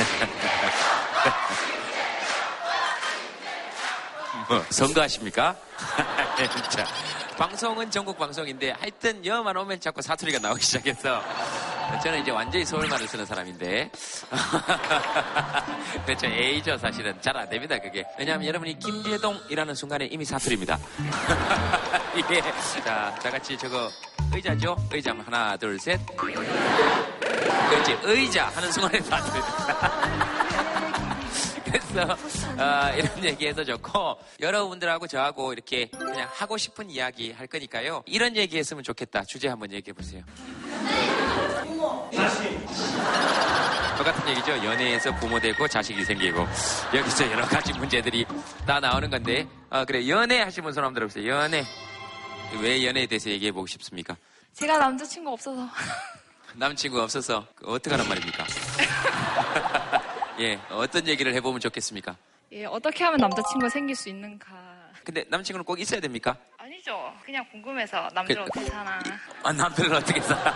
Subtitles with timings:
[4.48, 5.54] 뭐, 선거하십니까?
[6.70, 6.84] 자,
[7.36, 11.22] 방송은 전국 방송인데 하여튼 여만 오면 자꾸 사투리가 나오기 시작해서
[12.02, 13.90] 저는 이제 완전히 서울말을 쓰는 사람인데
[16.06, 20.78] 그렇죠 A죠 사실은 잘 안 됩니다 그게 왜냐하면 여러분이 김재동이라는 순간에 이미 사투리입니다
[22.30, 22.40] 예.
[22.82, 23.88] 자, 다 같이 저거
[24.34, 24.76] 의자죠?
[24.92, 26.00] 의자 하나 둘셋
[27.40, 30.40] 그렇지 의자 하는 순간에 사투리입니다
[31.70, 32.16] 그래서
[32.58, 38.02] 어, 이런 얘기해서 좋고 여러분들하고 저하고 이렇게 그냥 하고 싶은 이야기 할 거니까요.
[38.06, 39.22] 이런 얘기 했으면 좋겠다.
[39.24, 40.22] 주제 한번 얘기해 보세요.
[43.96, 44.64] 똑같은 얘기죠.
[44.64, 46.40] 연애에서 부모 되고 자식이 생기고
[46.94, 48.26] 여기서 여러 가지 문제들이
[48.66, 51.30] 다 나오는 건데 어, 그래 연애 손 한번 들어보세요.
[51.30, 51.64] 연애
[52.60, 54.16] 왜 연애에 대해서 얘기해 보고 싶습니까?
[54.54, 55.68] 제가 남자친구 없어서
[56.54, 58.44] 남친구 없어서 어떻게 하란 말입니까?
[60.40, 62.16] 예, 어떤 얘기를 해보면 좋겠습니까?
[62.52, 64.48] 예, 어떻게 하면 남자친구가 생길 수 있는가
[65.04, 66.36] 근데 남친구는 꼭 있어야 됩니까?
[66.58, 69.00] 아니죠 그냥 궁금해서 남들 그- 어떻게 사나
[69.42, 70.52] 아, 남들은 어떻게 살아?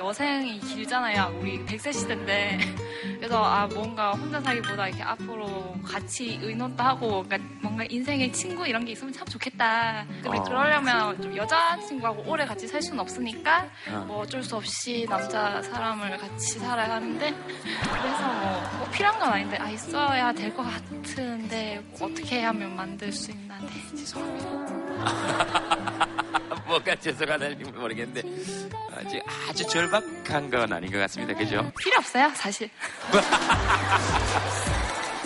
[0.00, 1.38] 여생이 길잖아요.
[1.40, 2.58] 우리 100세 시대인데.
[3.20, 8.84] 그래서 아 뭔가 혼자 살기보다 이렇게 앞으로 같이 의논도 하고 그러니까 뭔가 인생의 친구 이런
[8.86, 10.06] 게 있으면 참 좋겠다.
[10.22, 10.42] 근데 어.
[10.42, 14.04] 그러려면 좀 여자친구하고 오래 같이 살 수는 없으니까 어.
[14.06, 17.34] 뭐 어쩔 수 없이 남자 사람을 같이 살아야 하는데.
[17.34, 23.30] 그래서 뭐, 뭐 필요한 건 아닌데 아 있어야 될 것 같은데 어떻게 하면 만들 수
[23.30, 23.58] 있나.
[23.60, 26.06] 네 죄송합니다
[26.66, 28.22] 뭐가 죄송하다는지 모르겠는데
[28.96, 31.34] 아주, 아주 절박한 건 아닌 것 같습니다.
[31.34, 31.70] 그죠?
[31.78, 32.70] 필요 없어요 사실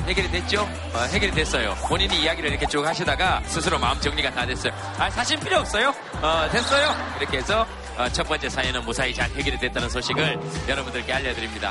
[0.06, 0.60] 해결이 됐죠?
[0.92, 1.74] 어, 해결이 됐어요.
[1.88, 4.70] 본인이 이야기를 이렇게 쭉 하시다가 스스로 마음 정리가 다 됐어요.
[4.98, 5.94] 아, 사실 필요 없어요.
[6.20, 6.94] 어, 됐어요.
[7.18, 7.66] 이렇게 해서
[7.96, 11.70] 어, 첫 번째 사연은 무사히 잘 해결이 됐다는 소식을 여러분들께 알려드립니다.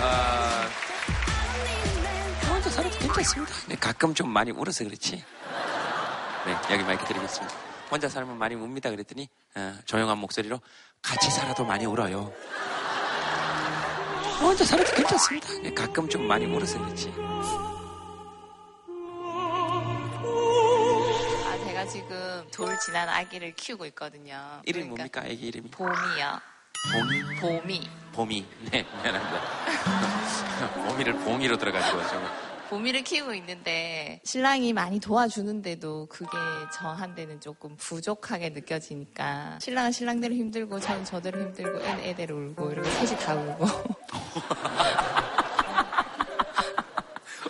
[0.00, 0.68] 어,
[2.48, 3.52] 혼자 살아도 괜찮습니다.
[3.66, 5.22] 네, 가끔 좀 많이 울어서 그렇지.
[6.46, 7.67] 네, 여기 마이크 드리겠습니다.
[7.90, 8.90] 혼자 살면 많이 웁니다.
[8.90, 10.60] 그랬더니 어, 조용한 목소리로
[11.02, 12.32] 같이 살아도 많이 울어요.
[14.40, 15.48] 혼자 살아도 괜찮습니다.
[15.62, 17.12] 네, 가끔 좀 많이 울어서 그렇지.
[21.46, 24.62] 아, 제가 지금 돌 지난 아기를 키우고 있거든요.
[24.64, 25.22] 이름이 그러니까 뭡니까?
[25.26, 25.70] 애기 이름이?
[25.70, 26.40] 봄이요.
[26.92, 27.88] 봄, 봄이.
[28.12, 28.46] 봄이.
[28.70, 29.40] 네, 미안합니다.
[30.88, 32.47] 봄이를 봉이로 들어가지고 좀.
[32.68, 36.30] 봄이를 키우고 있는데 신랑이 많이 도와주는데도 그게
[36.74, 43.20] 저한테는 조금 부족하게 느껴지니까 신랑은 신랑대로 힘들고 저는 저대로 힘들고 애는 애대로 울고 이렇게 셋이
[43.20, 43.66] 다 울고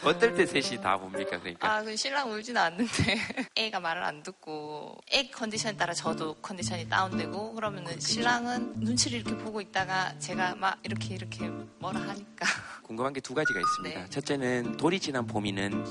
[0.05, 1.39] 어떨 때 셋이 다 봅니까?
[1.39, 1.71] 그러니까.
[1.71, 3.19] 아, 그 신랑 울지는 않는데
[3.57, 9.61] 애가 말을 안 듣고 애 컨디션에 따라 저도 컨디션이 다운되고 그러면은 신랑은 눈치를 이렇게 보고
[9.61, 11.49] 있다가 제가 막 이렇게 이렇게
[11.81, 12.47] 뭐라 하니까
[12.89, 14.01] 궁금한 게 두 가지가 있습니다.
[14.01, 14.09] 네.
[14.09, 15.85] 첫째는 돌이 지난 봄이는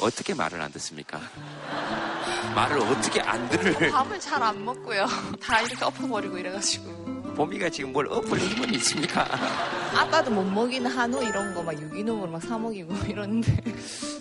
[0.00, 1.20] 어떻게 말을 안 듣습니까?
[2.54, 5.06] 말을 어떻게 안 들을 밥을 잘 안 먹고요.
[5.40, 7.03] 다 이렇게 엎어버리고 이래가지고.
[7.34, 9.26] 봄이가 지금 뭘 엎을 힘은 있습니까?
[9.96, 13.56] 아빠도 못 먹이는 한우 이런 거 막 유기농으로 막 사 먹이고 이러는데.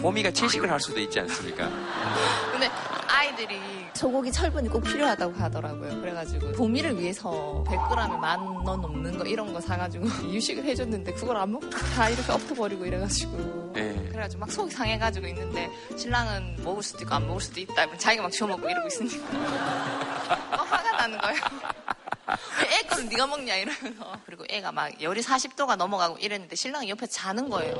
[0.02, 1.70] 봄이가 채식을 할 수도 있지 않습니까?
[2.52, 2.70] 근데
[3.08, 3.60] 아이들이
[3.94, 6.02] 소고기 철분이 꼭 필요하다고 하더라고요.
[6.02, 11.52] 그래가지고 봄이를 위해서 100g에 만 원 넘는 거 이런 거 사가지고 유식을 해줬는데 그걸 안
[11.52, 13.72] 먹고 다 이렇게 엎어버리고 이래가지고.
[13.76, 13.94] 네.
[14.10, 17.98] 그래가지고 막 속이 상해가지고 있는데 신랑은 먹을 수도 있고 안 먹을 수도 있다.
[17.98, 19.32] 자기가 막 지워먹고 이러고 있으니까.
[20.52, 21.38] 막 화가 나는 거예요.
[22.62, 27.50] 왜애 거를 네가 먹냐 이러면서 그리고 애가 막 열이 40도가 넘어가고 이랬는데 신랑이 옆에 자는
[27.50, 27.76] 거예요.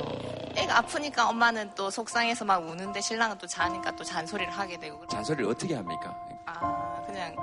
[0.56, 5.50] 애가 아프니까 엄마는 또 속상해서 막 우는데 신랑은 또 자니까 또 잔소리를 하게 되고 잔소리를
[5.50, 6.16] 어떻게 합니까?
[6.46, 7.34] 아 그냥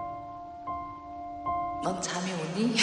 [1.83, 2.75] 넌 잠이 오니?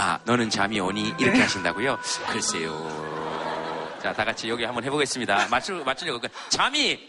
[0.00, 1.14] 아, 너는 잠이 오니?
[1.18, 1.98] 이렇게 하신다고요?
[2.28, 3.98] 글쎄요.
[4.00, 5.48] 자, 다 같이 여기 한번 해보겠습니다.
[5.48, 6.20] 맞추, 맞추려고.
[6.20, 7.00] 그, 잠이!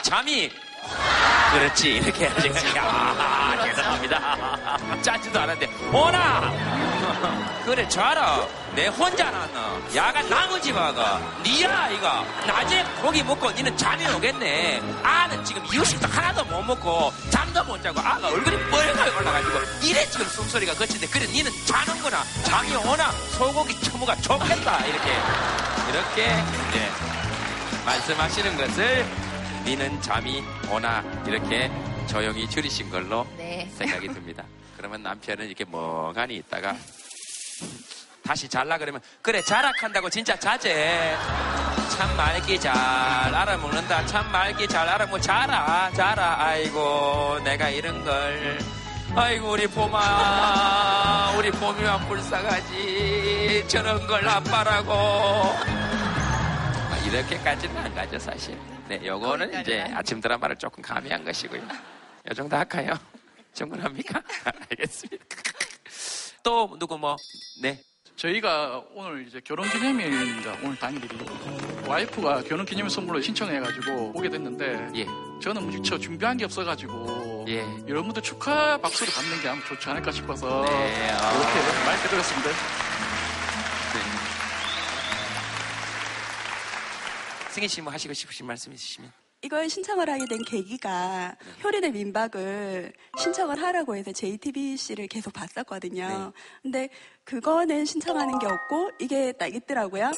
[0.00, 0.50] 잠이!
[1.54, 1.88] 그렇지.
[1.96, 2.48] 이렇게 해야지.
[2.76, 4.78] 야, 죄송합니다.
[5.02, 5.72] 짜지도 않았는데.
[5.92, 6.52] 오나!
[7.64, 8.46] 그래, 자라.
[8.74, 9.78] 내 혼자 났나?
[9.94, 11.20] 야간 나머지 봐가.
[11.44, 12.24] 니야, 이거.
[12.46, 14.82] 낮에 고기 먹고 니는 잠이 오겠네.
[15.02, 20.26] 아는 지금 이유식도 하나도 못 먹고 잠도 못 자고 아가 얼굴이 뻘겋게 올라가지고 이래 지금
[20.26, 22.22] 숨소리가 거친데 그래 니는 자는구나.
[22.44, 23.10] 잠이 오나?
[23.30, 24.84] 소고기 처무가 좋겠다.
[24.86, 25.10] 이렇게.
[25.88, 26.90] 이렇게, 이제
[27.86, 29.06] 말씀하시는 것을
[29.64, 30.42] 니는 잠이
[30.74, 31.04] 오나?
[31.24, 31.70] 이렇게
[32.08, 33.70] 조용히 줄이신 걸로 네.
[33.74, 34.44] 생각이 듭니다.
[34.76, 36.76] 그러면 남편은 이렇게 멍하니 있다가
[38.26, 41.16] 다시 잘라 그러면 그래 자락한다고 진짜 자제
[41.96, 48.58] 참 말기 잘 알아먹는다 참 말기 잘 알아먹 자라 자라 아이고 내가 이런 걸
[49.14, 54.92] 아이고 우리 봄아 우리 봄이와 불쌍하지 저런 걸 아빠라고
[56.90, 59.82] 아, 이렇게까지는 안 가죠 사실 네 요거는 이제.
[59.94, 62.92] 아침 드라마를 조금 가미한 것이고요 요 정도 할까요?
[63.54, 64.22] 충분합니까?
[64.70, 65.24] 알겠습니다
[66.42, 67.16] 또 누구 뭐
[67.62, 67.80] 네
[68.16, 70.52] 저희가 오늘 이제 결혼 기념일입니다.
[70.62, 71.08] 오늘 당일이.
[71.88, 75.06] 와이프가 결혼 기념일 선물로 신청해가지고 오게 됐는데 예.
[75.42, 77.62] 저는 무척 준비한 게 없어가지고 예.
[77.88, 81.32] 여러분들 축하 박수를 받는 게 아마 좋지 않을까 싶어서 네, 아.
[81.32, 82.50] 이렇게 마이크 들었습니다.
[87.54, 89.12] 승희 씨 뭐 하시고 싶으신 말씀 있으시면
[89.42, 96.32] 이걸 신청을 하게 된 계기가 효린의 민박을 신청을 하라고 해서 JTBC를 계속 봤었거든요.
[96.62, 96.88] 근데
[97.22, 100.10] 그거는 신청하는 게 없고 이게 딱 있더라고요.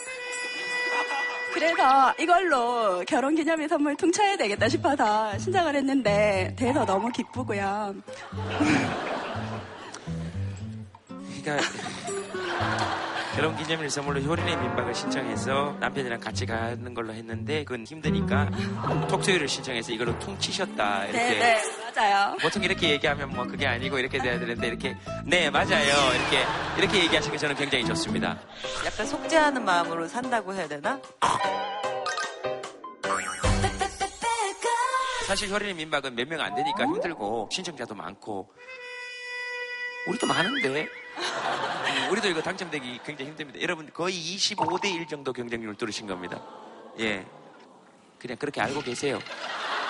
[1.53, 7.97] 그래서 이걸로 결혼 기념일 선물 퉁쳐야 되겠다 싶어서 신청을 했는데 돼서 너무 기쁘고요.
[11.43, 11.69] 그러니까
[13.37, 18.49] 결혼 기념일 선물로 효린의 민박을 신청해서 남편이랑 같이 가는 걸로 했는데 그건 힘드니까
[19.11, 21.63] 톡투유를 신청해서 이걸로 퉁치셨다 이렇게 네, 네,
[21.95, 22.35] 맞아요.
[22.41, 24.97] 보통 이렇게 얘기하면 뭐 그게 아니고 이렇게 돼야 되는데 이렇게
[25.27, 25.69] 네 맞아요
[26.15, 26.45] 이렇게
[26.79, 28.39] 이렇게 얘기하시면 저는 굉장히 좋습니다.
[28.87, 30.99] 약간 속죄하는 마음으로 산다고 해야 되나?
[35.27, 38.49] 사실 효린의 민박은 몇 명 안 되니까 힘들고 신청자도 많고
[40.07, 40.69] 우리도 많은데
[41.17, 43.61] 음, 우리도 이거 당첨되기 굉장히 힘듭니다.
[43.61, 46.41] 여러분 거의 25대 1 정도 경쟁률 뚫으신 겁니다.
[46.99, 47.27] 예,
[48.19, 49.19] 그냥 그렇게 알고 계세요.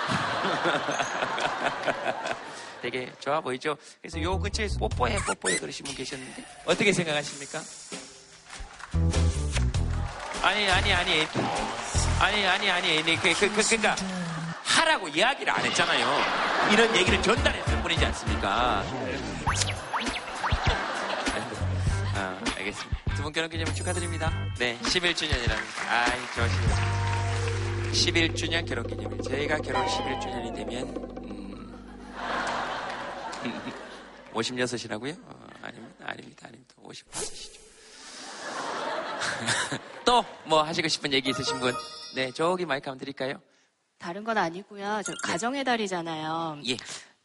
[2.82, 3.76] 되게 좋아 보이죠?
[4.00, 7.60] 그래서 요 근처에서 뽀뽀해 뽀뽀해 그러신 분 계셨는데 어떻게 생각하십니까?
[10.42, 11.26] 아니 아니 아니
[12.20, 13.96] 아니 아니 아니 아니 그, 그, 그, 그러니까
[14.62, 16.70] 하라고 이야기를 안 했잖아요.
[16.72, 18.84] 이런 얘기를 전달했을 뿐이지 않습니까?
[23.26, 23.30] 알겠습니다.
[23.30, 24.32] 두분 결혼 기념일 축하드립니다.
[24.58, 25.62] 네, 11주년이라는.
[25.88, 26.76] 아이, 좋으시네요.
[27.92, 29.20] 11주년 결혼 기념일.
[29.22, 30.88] 저희가 결혼 11주년이 되면,
[31.24, 31.72] 음,
[34.32, 35.18] 56이라고요?
[35.24, 36.74] 어, 아닙니다, 아닙니다, 아닙니다.
[36.82, 37.60] 55이시죠.
[40.04, 41.74] 또, 뭐 하시고 싶은 얘기 있으신 분?
[42.14, 43.40] 네, 저기 마이크 한번 드릴까요?
[43.98, 45.02] 다른 건 아니고요.
[45.04, 46.60] 저 가정의 달이잖아요.
[46.68, 46.76] 예.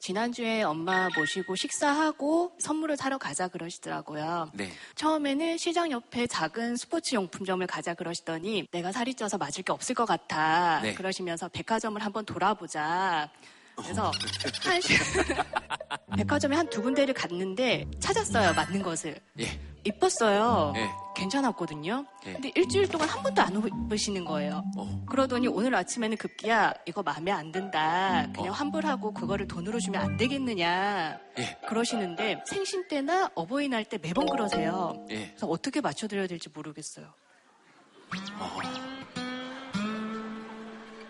[0.01, 4.50] 지난주에 엄마 모시고 식사하고 선물을 사러 가자 그러시더라고요.
[4.53, 4.71] 네.
[4.95, 10.06] 처음에는 시장 옆에 작은 스포츠 용품점을 가자 그러시더니 내가 살이 쪄서 맞을 게 없을 것
[10.06, 10.80] 같아.
[10.81, 10.95] 네.
[10.95, 13.30] 그러시면서 백화점을 한번 돌아보자.
[13.75, 14.12] 그래서
[14.63, 14.94] 한 시-
[16.18, 18.53] 백화점에 한 두 군데를 갔는데 찾았어요.
[18.53, 19.19] 맞는 것을.
[19.39, 19.59] 예.
[19.83, 20.73] 이뻤어요.
[20.75, 20.89] 예.
[21.15, 22.06] 괜찮았거든요.
[22.27, 22.33] 예.
[22.33, 24.63] 근데 일주일 동안 한 번도 안 입으시는 거예요.
[24.77, 25.03] 어.
[25.09, 28.27] 그러더니 오늘 아침에는 급기야 이거 마음에 안 든다.
[28.35, 28.51] 그냥 어.
[28.53, 31.18] 환불하고 그거를 돈으로 주면 안 되겠느냐.
[31.39, 31.57] 예.
[31.68, 35.06] 그러시는데 생신 때나 어버이날 때 매번 그러세요.
[35.09, 35.27] 예.
[35.29, 37.07] 그래서 어떻게 맞춰드려야 될지 모르겠어요.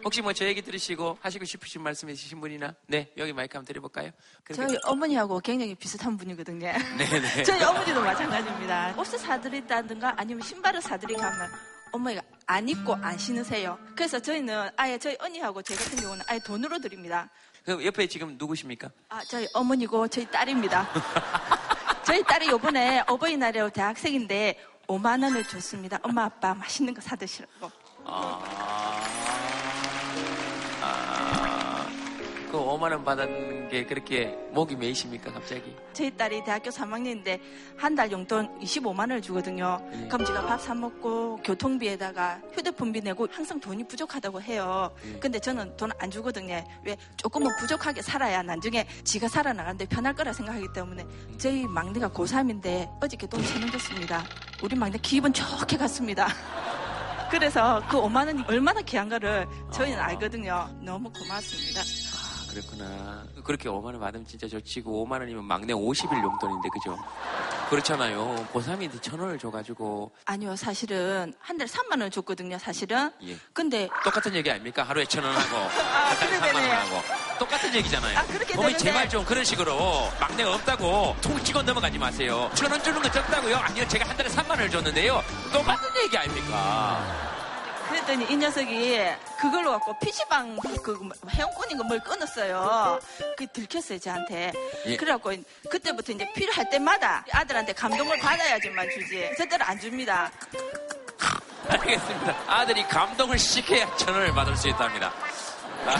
[0.03, 4.11] 혹시 뭐저 얘기 들으시고 하시고 싶으신 말씀 있으신 분이나 네 여기 마이크 한번 드려볼까요?
[4.43, 6.71] 그렇게- 저희 어머니하고 굉장히 비슷한 분이거든요.
[6.97, 7.43] 네네.
[7.43, 8.95] 저희 어머니도 마찬가지입니다.
[8.97, 11.51] 옷을 사드린다든가 아니면 신발을 사드리고 하면
[11.91, 13.77] 어머니가 안 입고 안 신으세요.
[13.95, 17.29] 그래서 저희는 아예 저희 언니하고 저 같은 경우는 아예 돈으로 드립니다.
[17.63, 18.89] 그 옆에 지금 누구십니까?
[19.09, 20.87] 아, 저희 어머니고 저희 딸입니다.
[22.03, 25.99] 저희 딸이 요번에 어버이날에 대학생인데 5만 원을 줬습니다.
[26.01, 27.71] 엄마 아빠 맛있는 거 사드시라고.
[28.03, 29.40] 아, 아,
[32.51, 35.73] 그 5만 원 받았는 게 그렇게 목이 메이십니까 갑자기?
[35.93, 37.39] 저희 딸이 대학교 3학년인데
[37.77, 39.79] 한 달 용돈 25만 원을 주거든요.
[39.93, 40.07] 예.
[40.09, 44.91] 그럼 제가 밥 사 먹고 교통비에다가 휴대폰비 내고 항상 돈이 부족하다고 해요.
[45.05, 45.19] 예.
[45.19, 46.61] 근데 저는 돈 안 주거든요.
[46.83, 51.05] 왜 조금은 부족하게 살아야 나중에 지가 살아나가는데 편할 거라 생각하기 때문에
[51.37, 54.23] 저희 막내가 고3인데 어저께 돈 천원 줬습니다.
[54.63, 56.27] 우리 막내 기분 좋게 갔습니다.
[57.31, 60.69] 그래서 그 5만 원이 얼마나 귀한 거를 저희는 알거든요.
[60.81, 61.81] 너무 고맙습니다.
[62.51, 63.23] 아 그렇구나.
[63.45, 64.81] 그렇게 5만 원 받으면 진짜 좋지.
[64.81, 66.97] 그 5만 원이면 막내 50일 용돈인데 그죠?
[67.69, 68.47] 그렇잖아요.
[68.53, 73.09] 고3인데 천 원을 줘가지고 아니요, 사실은 한 달에 3만 원 줬거든요, 사실은.
[73.23, 73.37] 예.
[73.53, 74.83] 근데 똑같은 얘기 아닙니까?
[74.83, 76.73] 하루에 천 원 하고 아, 한 달에 그래 3만 원 되네요.
[76.75, 77.01] 하고
[77.39, 78.17] 똑같은 얘기잖아요.
[78.19, 78.77] 아, 그렇게 몸이 되는데.
[78.83, 82.51] 제발 좀 그런 식으로 막내가 없다고 통 찍어 넘어가지 마세요.
[82.53, 83.55] 천 원 주는 거 적다고요?
[83.55, 85.21] 아니요, 제가 한 달에 3만 원을 줬는데요.
[85.53, 87.30] 똑같은 얘기 아닙니까?
[87.91, 88.99] 그랬더니 이 녀석이
[89.39, 92.99] 그걸로 갖고 PC방 그 회원권인가 뭘 끊었어요.
[93.37, 94.53] 그게 들켰어요, 저한테.
[94.85, 94.95] 예.
[94.97, 95.31] 그래갖고
[95.69, 99.29] 그때부터 이제 필요할 때마다 아들한테 감동을 받아야지만 주지.
[99.37, 100.31] 저대로 안 줍니다.
[101.67, 102.35] 알겠습니다.
[102.47, 105.11] 아들이 감동을 시켜야 천 원을 받을 수 있답니다.
[105.85, 105.97] 아,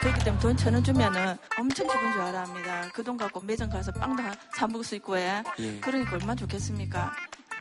[0.00, 2.88] 그렇기 때문에 돈 천 원 주면은 엄청 기분 좋아라 합니다.
[2.92, 5.42] 그 돈 갖고 매점 가서 빵도 하- 사 먹을 수 있고, 예.
[5.60, 5.80] 예.
[5.80, 7.12] 그러니까 얼마나 좋겠습니까?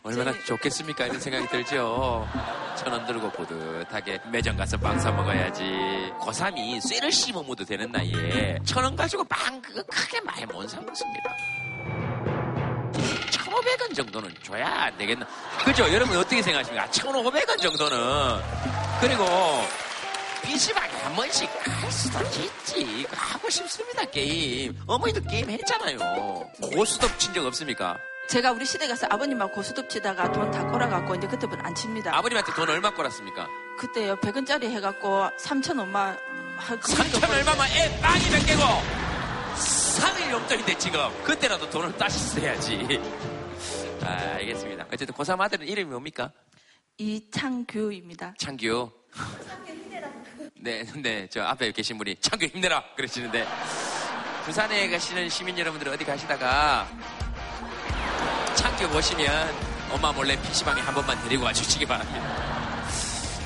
[0.04, 1.06] 얼마나 좋겠습니까?
[1.06, 2.28] 이런 생각이 들죠.
[2.76, 5.62] 천 원 들고 뿌듯하게 매점 가서 빵 사 먹어야지.
[6.20, 11.36] 고3이 쇠를 씹어 먹어도 되는 나이에 천 원 가지고 빵 그거 크게 많이 못사 먹습니다.
[12.94, 15.28] 1,500원 정도는 줘야 안 되겠나.
[15.64, 15.84] 그죠?
[15.94, 16.88] 여러분 어떻게 생각하십니까?
[16.90, 18.42] 1,500원 정도는.
[19.02, 19.24] 그리고
[20.44, 23.06] PC방에 한 번씩 갈 수도 있지.
[23.12, 24.76] 하고 싶습니다, 게임.
[24.88, 25.98] 어머니도 게임 했잖아요.
[26.60, 28.00] 고스톱 친적 없습니까?
[28.32, 32.16] 제가 우리 시댁 가서 아버님하고 고수톱 치다가 돈 다 꼬라갖고 이제 그때부터 안 칩니다.
[32.16, 33.48] 아버님한테 돈 얼마 꼬랐습니까?
[33.78, 36.16] 그때요, 100원짜리 해갖고 3천 얼마.
[36.58, 38.62] 하- 그 정도 3천 얼마면 애 빵이 몇 개고
[39.56, 43.02] 3일 용돈인데 지금 그때라도 돈을 따셨어야지
[44.04, 46.32] 아 알겠습니다 어쨌든 고3 아들은 이름이 뭡니까?
[46.98, 48.36] 이창규입니다.
[48.38, 48.92] 창규
[50.62, 53.46] 네, 네, 저 앞에 계신 분이 창규 힘내라 그러시는데
[54.46, 56.88] 부산에 가시는 시민 여러분들 어디 가시다가
[58.62, 59.54] 창규 보시면
[59.90, 62.22] 엄마 몰래 PC방에 한 번만 데리고 와주시기 바랍니다.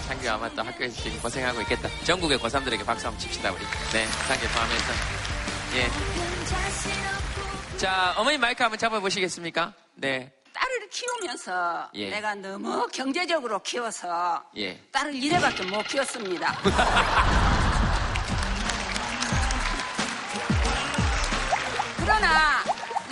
[0.07, 1.87] 창규 아마 또 학교에서 지금 고생하고 있겠다.
[2.03, 3.61] 전국의 고3들에게 박수 한번 칩시다, 우리.
[3.93, 4.93] 네, 창규 포함해서.
[5.75, 5.89] 예.
[7.77, 9.73] 자, 어머니 마이크 한번 잡아보시겠습니까?
[9.95, 12.09] 네, 딸을 키우면서 예.
[12.09, 14.81] 내가 너무 경제적으로 키워서 예.
[14.91, 16.57] 딸을 이래밖에 못 키웠습니다.
[21.97, 22.64] 그러나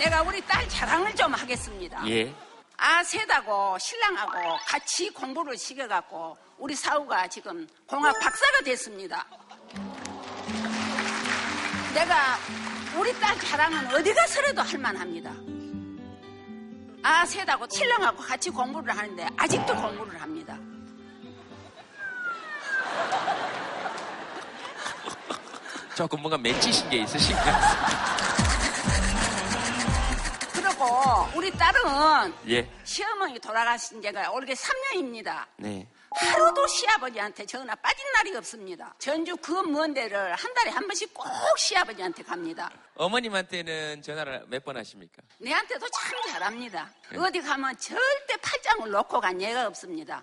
[0.04, 2.06] 내가 우리 딸 자랑을 좀 하겠습니다.
[2.08, 2.30] 예.
[2.76, 9.24] 아세다고 신랑하고 같이 공부를 시켜갖고 우리 사우가 지금 공학 박사가 됐습니다.
[11.94, 12.36] 내가
[12.98, 15.32] 우리 딸 자랑은 어디 가서라도 할만합니다.
[17.02, 20.58] 아세다고 신랑하고 같이 공부를 하는데 아직도 공부를 합니다.
[25.96, 28.23] 조금 뭔가 맺히신 게 있으신가요?
[30.84, 32.68] 그리고 우리 딸은 예.
[32.84, 35.44] 시어머니 돌아가신 지가 올해 3년입니다.
[35.56, 35.88] 네.
[36.16, 38.94] 하루도 시아버지한테 전화 빠진 날이 없습니다.
[38.98, 41.26] 전주 그 먼 데를 한 달에 한 번씩 꼭
[41.58, 42.70] 시아버지한테 갑니다.
[42.96, 45.22] 어머님한테는 전화를 몇 번 하십니까?
[45.38, 46.88] 내한테도 참 잘합니다.
[47.10, 47.18] 네.
[47.18, 50.22] 어디 가면 절대 팔짱을 놓고 간 예가 없습니다.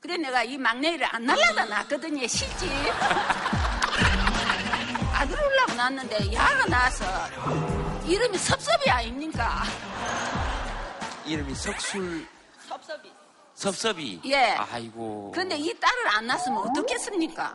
[0.00, 2.68] 그래 내가 이 막내를 안 날라다 놨거든요, 실지.
[5.14, 7.04] 아들 올라고 낳았는데 야가 나서
[8.06, 9.62] 이름이 섭섭이 아닙니까?
[11.24, 12.26] 이름이 석술,
[12.68, 13.12] 섭섭이.
[13.54, 14.20] 섭섭이.
[14.26, 14.36] 예.
[14.54, 15.30] 아이고.
[15.32, 17.54] 근데 이 딸을 안 낳았으면 어떻겠습니까?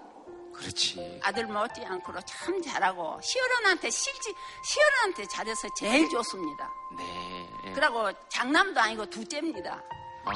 [0.54, 1.20] 그렇지.
[1.24, 6.72] 아들 못지않고 참 잘하고 시어른한테 실지 시어른한테 잘해서 제일 좋습니다.
[6.98, 7.50] 네.
[7.66, 7.72] 예.
[7.74, 9.82] 그리고 장남도 아니고 둘째입니다.
[10.26, 10.32] 어,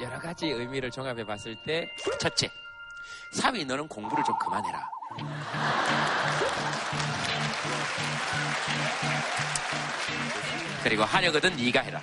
[0.00, 1.86] 여러 가지 의미를 종합해 봤을 때
[2.18, 2.50] 첫째,
[3.34, 4.88] 사위 너는 공부를 좀 그만해라.
[10.82, 12.00] 그리고 하려거든 네가 해라.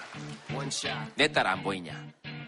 [1.15, 1.93] 내 딸 안 보이냐?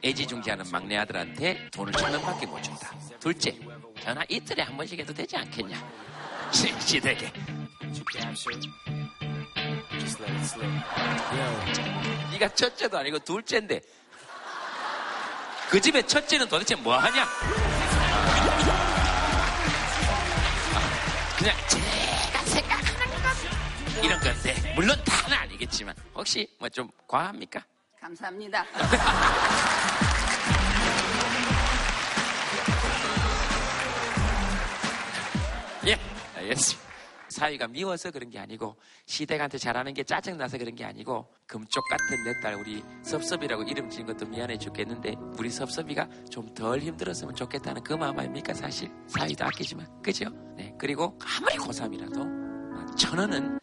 [0.03, 2.91] 애지중지하는 막내 아들한테 돈을 천 원밖에 못 준다.
[3.19, 3.57] 둘째,
[4.01, 5.77] 전화 이틀에 한 번씩 해도 되지 않겠냐?
[6.51, 7.31] 시, 시댁에.
[12.31, 13.81] 네가 첫째도 아니고 둘째인데
[15.69, 17.27] 그 집의 첫째는 도대체 뭐 하냐?
[21.39, 27.63] 그냥 제가 생각하는 것 이런 건데 물론 다는 아니겠지만 혹시 뭐 좀 과합니까?
[28.01, 28.65] 감사합니다.
[35.87, 35.97] 예,
[36.35, 36.88] 알겠습니다.
[37.29, 42.39] 사위가 미워서 그런 게 아니고 시댁한테 잘하는 게 짜증나서 그런 게 아니고 금쪽 같은 내
[42.41, 47.93] 딸 우리 섭섭이라고 이름 지은 것도 미안해 죽겠는데 우리 섭섭이가 좀 덜 힘들었으면 좋겠다는 그
[47.93, 48.53] 마음 아닙니까?
[48.53, 50.01] 사실 사위도 아끼지만.
[50.01, 50.29] 그죠?
[50.57, 50.73] 네.
[50.79, 53.59] 그리고 아무리 고3이라도 천 원은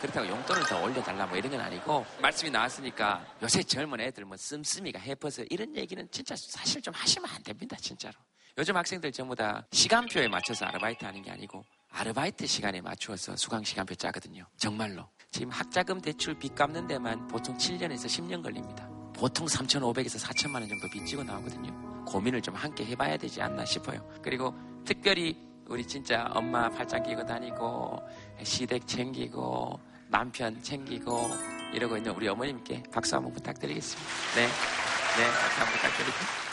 [0.00, 4.98] 그렇다고 용돈을 더 올려달라 뭐 이런 건 아니고 말씀이 나왔으니까 요새 젊은 애들 뭐 씀씀이가
[5.00, 8.14] 해퍼서 이런 얘기는 진짜 사실 좀 하시면 안 됩니다 진짜로
[8.56, 13.94] 요즘 학생들 전부 다 시간표에 맞춰서 아르바이트 하는 게 아니고 아르바이트 시간에 맞추어서 수강 시간표
[13.94, 14.44] 짜거든요.
[14.56, 15.08] 정말로.
[15.30, 18.88] 지금 학자금 대출 빚 갚는 데만 보통 7년에서 10년 걸립니다.
[19.14, 22.04] 보통 3,500에서 4천만 원 정도 빚 지고 나오거든요.
[22.04, 24.00] 고민을 좀 함께 해봐야 되지 않나 싶어요.
[24.22, 25.36] 그리고 특별히
[25.66, 28.00] 우리 진짜 엄마 팔짱 끼고 다니고
[28.42, 29.78] 시댁 챙기고
[30.08, 31.28] 남편 챙기고
[31.74, 34.10] 이러고 있는 우리 어머님께 박수 한번 부탁드리겠습니다.
[34.36, 36.47] 네, 네, 박수 한번 부탁드릴게요.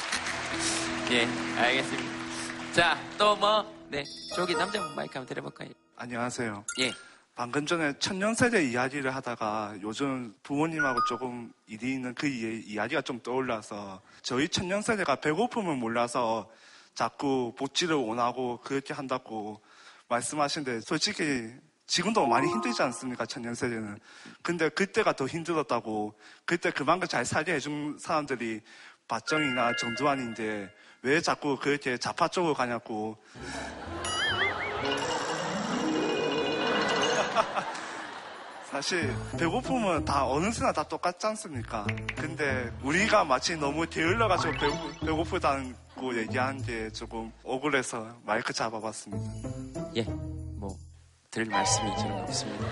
[1.11, 1.25] 예,
[1.57, 2.09] 알겠습니다.
[2.73, 4.03] 자, 또 뭐, 네,
[4.35, 5.69] 저기 남자분 마이크 한번 드려볼까요?
[5.97, 6.65] 안녕하세요.
[6.79, 6.91] 예,
[7.35, 14.01] 방금 전에 천년세대 이야기를 하다가 요즘 부모님하고 조금 일이 있는 그 이- 이야기가 좀 떠올라서
[14.21, 16.49] 저희 천년세대가 배고픔을 몰라서
[16.93, 19.61] 자꾸 복지를 원하고 그렇게 한다고
[20.07, 21.51] 말씀하시는데 솔직히
[21.87, 23.25] 지금도 많이 힘들지 않습니까?
[23.25, 23.99] 천년세대는.
[24.41, 28.61] 근데 그때가 더 힘들었다고 그때 그만큼 잘 살게 해준 사람들이
[29.07, 30.69] 박정희나 정두환인데
[31.03, 33.17] 왜 자꾸 그렇게 좌파 쪽으로 가냐고.
[38.71, 41.85] 사실 배고픔은 다 어느 순간 다 똑같지 않습니까?
[42.15, 49.91] 근데 우리가 마치 너무 게을러가지고 배고, 배고프다고 얘기하는 게 조금 억울해서 마이크 잡아봤습니다.
[49.95, 50.75] 예, 뭐
[51.31, 52.65] 드릴 말씀이 저는 없습니다.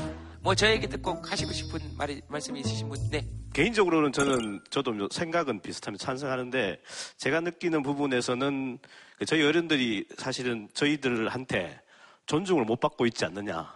[0.43, 3.23] 뭐저 얘기 듣고 하시고 싶은 말이 말씀이 있으신 분, 네.
[3.53, 6.81] 개인적으로는 저는 저도 뭐 생각은 비슷하면 찬성하는데
[7.17, 8.79] 제가 느끼는 부분에서는
[9.17, 11.79] 그 저희 어른들이 사실은 저희들한테
[12.25, 13.71] 존중을 못 받고 있지 않느냐.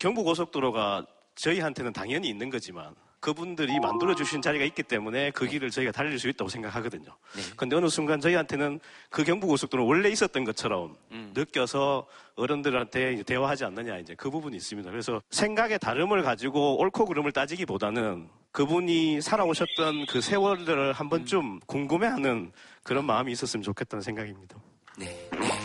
[0.00, 2.94] 경부고속도로가 저희한테는 당연히 있는 거지만
[3.26, 7.10] 그분들이 만들어주신 자리가 있기 때문에 그 길을 저희가 달릴 수 있다고 생각하거든요.
[7.56, 8.78] 근데 어느 순간 저희한테는
[9.10, 12.06] 그 경부고속도로 원래 있었던 것처럼 느껴서
[12.36, 14.88] 어른들한테 대화하지 않느냐 이제 그 부분이 있습니다.
[14.92, 22.52] 그래서 생각의 다름을 가지고 옳고 그름을 따지기보다는 그분이 살아오셨던 그 세월들을 한 번쯤 궁금해하는
[22.84, 24.56] 그런 마음이 있었으면 좋겠다는 생각입니다.
[24.96, 25.48] 네, 네, 네.
[25.48, 25.56] 네.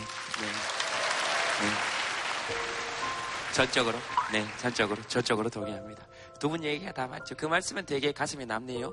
[3.53, 3.99] 전적으로,
[4.31, 6.10] 네, 전적으로, 저쪽으로 동의합니다.
[6.41, 7.35] 두 분 얘기가 다 맞죠.
[7.35, 8.91] 그 말씀은 되게 가슴에 남네요.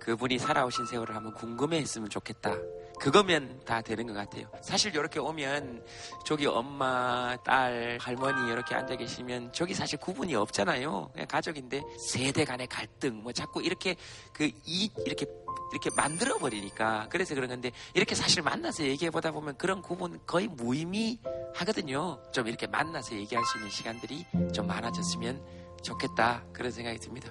[0.00, 2.54] 그분이 살아오신 세월을 한번 궁금해 했으면 좋겠다.
[2.98, 4.50] 그거면 다 되는 것 같아요.
[4.60, 5.84] 사실 이렇게 오면
[6.26, 11.10] 저기 엄마, 딸, 할머니 이렇게 앉아 계시면 저기 사실 구분이 없잖아요.
[11.12, 13.94] 그냥 가족인데 세대 간의 갈등, 뭐 자꾸 이렇게
[14.32, 15.24] 그 이, 이렇게
[15.70, 20.48] 이렇게 만들어 버리니까 그래서 그런 건데 이렇게 사실 만나서 얘기해 보다 보면 그런 구분 거의
[20.48, 22.20] 무의미하거든요.
[22.32, 25.40] 좀 이렇게 만나서 얘기할 수 있는 시간들이 좀 많아졌으면
[25.82, 27.30] 좋겠다 그런 생각이 듭니다.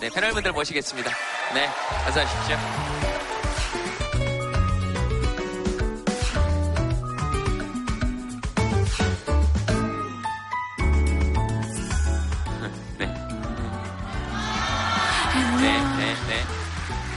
[0.00, 1.10] 네, 패널분들 모시겠습니다.
[1.54, 1.66] 네,
[2.06, 2.97] 어서 오십시오.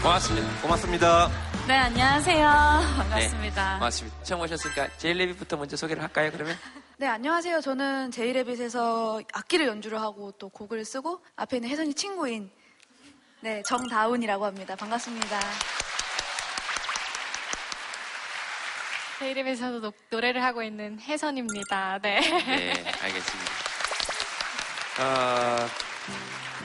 [0.02, 0.62] 고맙습니다.
[0.64, 1.30] 고맙습니다.
[1.68, 2.48] 네, 안녕하세요.
[2.98, 3.74] 반갑습니다.
[3.74, 4.24] 네, 고맙습니다.
[4.24, 6.58] 처음 오셨으니까 제일레비부터 먼저 소개를 할까요, 그러면?
[6.98, 7.62] 네, 안녕하세요.
[7.62, 12.50] 저는 제이레빗에서 악기를 연주를 하고 또 곡을 쓰고 앞에 있는 혜선이 친구인
[13.42, 14.76] 네, 정다운이라고 합니다.
[14.76, 15.40] 반갑습니다.
[19.20, 22.00] 제 이름에서도 노래를 하고 있는 혜선입니다.
[22.02, 22.20] 네.
[22.22, 22.72] 네,
[23.04, 23.52] 알겠습니다.
[25.00, 25.68] 어,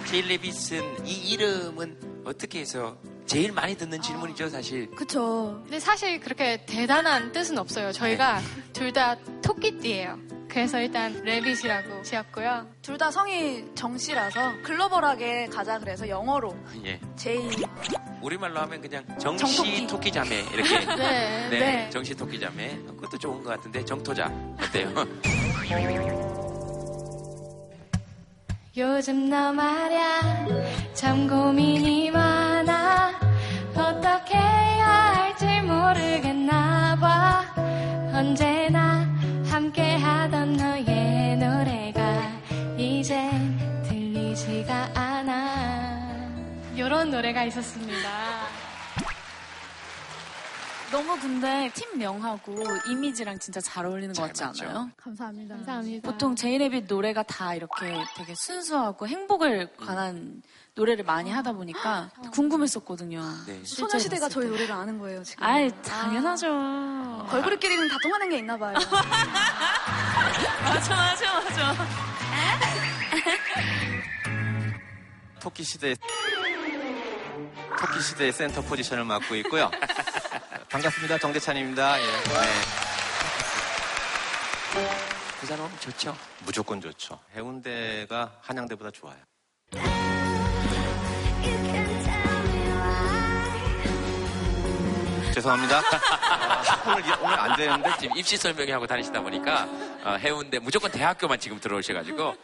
[0.07, 2.97] 제일레빗은 이 이름은 어떻게 해서
[3.27, 4.89] 제일 많이 듣는 질문이죠, 사실.
[4.93, 5.59] 그쵸.
[5.65, 7.93] 근데 사실 그렇게 대단한 뜻은 없어요.
[7.93, 8.41] 저희가
[8.73, 10.17] 둘 다 토끼띠예요.
[10.49, 12.67] 그래서 일단 레빗이라고 지었고요.
[12.83, 16.99] 둘 다 성이 정씨라서 글로벌하게 가자 그래서 영어로 예.
[17.17, 17.51] 제이
[18.23, 19.87] 우리말로 하면 그냥 정시 정토끼.
[19.87, 20.79] 토끼 자매 이렇게.
[20.97, 21.91] 네, 네.
[21.91, 22.75] 정시 토끼 자매.
[22.87, 24.95] 그것도 좋은 것 같은데 정토자 어때요?
[28.79, 30.47] 요즘 너 말야
[30.95, 32.36] 참 고민이 많아
[34.07, 37.45] 어떻게 해야 할지 모르겠나 봐.
[38.17, 39.01] 언제나
[39.51, 42.23] 함께 하던 너의 노래가
[42.79, 46.07] 이젠 들리지가 않아.
[46.79, 48.47] 요런 노래가 있었습니다.
[50.93, 52.55] 너무 근데 팀명하고
[52.89, 54.67] 이미지랑 진짜 잘 어울리는 것 같지 맞죠?
[54.67, 54.91] 않아요?
[54.97, 55.57] 감사합니다.
[55.57, 56.09] 감사합니다.
[56.13, 60.43] 보통 제이레빗 노래가 다 이렇게 되게 순수하고 행복을 관한
[60.77, 63.23] 노래를 많이 하다 보니까 궁금했었거든요.
[63.47, 63.63] 네.
[63.65, 65.43] 소녀시대가 저희 노래를 아는 거예요, 지금.
[65.43, 67.27] 아이, 당연하죠.
[67.31, 68.75] 걸그룹끼리는 다 통하는 게 있나 봐요.
[70.63, 71.75] 맞아, 맞아, 맞아.
[75.41, 75.95] 토끼 시대
[77.81, 79.71] 토끼 시대의 센터 포지션을 맡고 있고요.
[80.69, 81.17] 반갑습니다.
[81.19, 82.01] 정대찬입니다.
[82.01, 82.05] 예.
[82.05, 82.11] 네.
[85.41, 86.15] 부산 오면 좋죠.
[86.45, 87.19] 무조건 좋죠.
[87.35, 89.17] 해운대가 한양대보다 좋아요.
[95.35, 95.83] 죄송합니다.
[96.89, 99.69] 오늘, 오늘 안 되는데 지금 입시 설명회 하고 다니시다 보니까
[100.05, 102.35] 어, 해운대 무조건 대학교만 지금 들어오셔가지고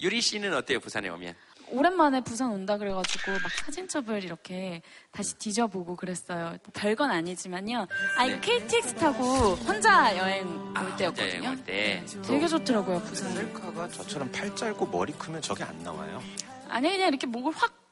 [0.00, 1.34] 유리 씨는 어때요 부산에 오면?
[1.70, 6.50] 오랜만에 부산 온다 그래가지고 막 사진첩을 이렇게 다시 뒤져보고 그랬어요.
[6.50, 7.86] 뭐 별건 아니지만요.
[8.18, 8.40] 아니 네.
[8.40, 11.32] KTX 타고 혼자 여행 올 혼자 때였거든요.
[11.38, 12.04] 여행 올 때.
[12.26, 13.32] 되게 좋더라고요 부산.
[13.32, 16.22] 셀카가 저처럼 팔 짧고 머리 크면 저게 안 나와요.
[16.68, 17.83] 아니 그냥 이렇게 목을 확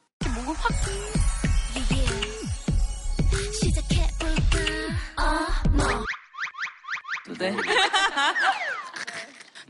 [0.45, 0.71] 목을 확
[7.39, 7.55] 네.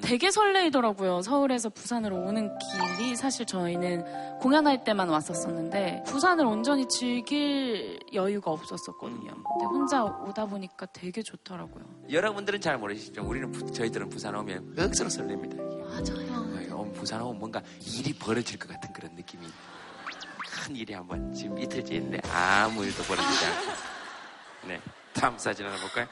[0.01, 1.21] 되게 설레이더라고요.
[1.21, 2.51] 서울에서 부산으로 오는
[2.97, 9.31] 길이 사실 저희는 공연할 때만 왔었었는데 부산을 온전히 즐길 여유가 없었었거든요.
[9.31, 11.85] 근데 혼자 오다 보니까 되게 좋더라고요.
[12.11, 13.23] 여러분들은 잘 모르시죠.
[13.23, 15.55] 우리는 부- 저희들은 부산 오면 억수로 설렙니다.
[15.57, 16.53] 맞아요.
[16.57, 19.45] 여기 오면 부산 오면 뭔가 일이 벌어질 것 같은 그런 느낌이
[20.53, 23.71] 큰 일이 한번 지금 이틀째 있는데 아무 일도 벌어지지 않고
[24.67, 24.79] 네
[25.13, 26.07] 다음 사진 하나 볼까요?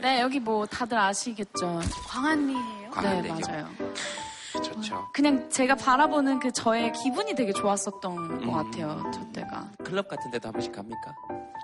[0.00, 1.80] 네, 여기 뭐 다들 아시겠죠?
[2.08, 2.90] 광안리예요?
[2.90, 3.34] 광안대교.
[3.34, 3.68] 네, 맞아요.
[4.52, 5.08] 좋죠.
[5.12, 8.46] 그냥 제가 바라보는 그 저의 기분이 되게 좋았었던 음.
[8.46, 9.10] 것 같아요.
[9.12, 9.70] 저 때가.
[9.84, 11.14] 클럽 같은 데도 한 번씩 갑니까?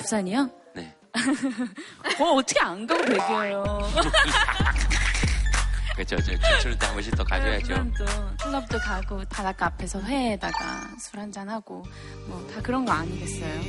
[0.01, 0.51] 부산이요?
[0.75, 0.95] 네.
[2.21, 3.65] 어, 어떻게 안 가고 배겨요.
[5.95, 6.17] 그렇죠.
[6.79, 7.67] 때한 번씩 또 가져야죠.
[7.67, 8.05] 부산도
[8.43, 11.85] 클럽도 가고 바닷가 앞에서 회에다가 술 한잔 하고
[12.27, 13.61] 뭐 다 그런 거 아니겠어요?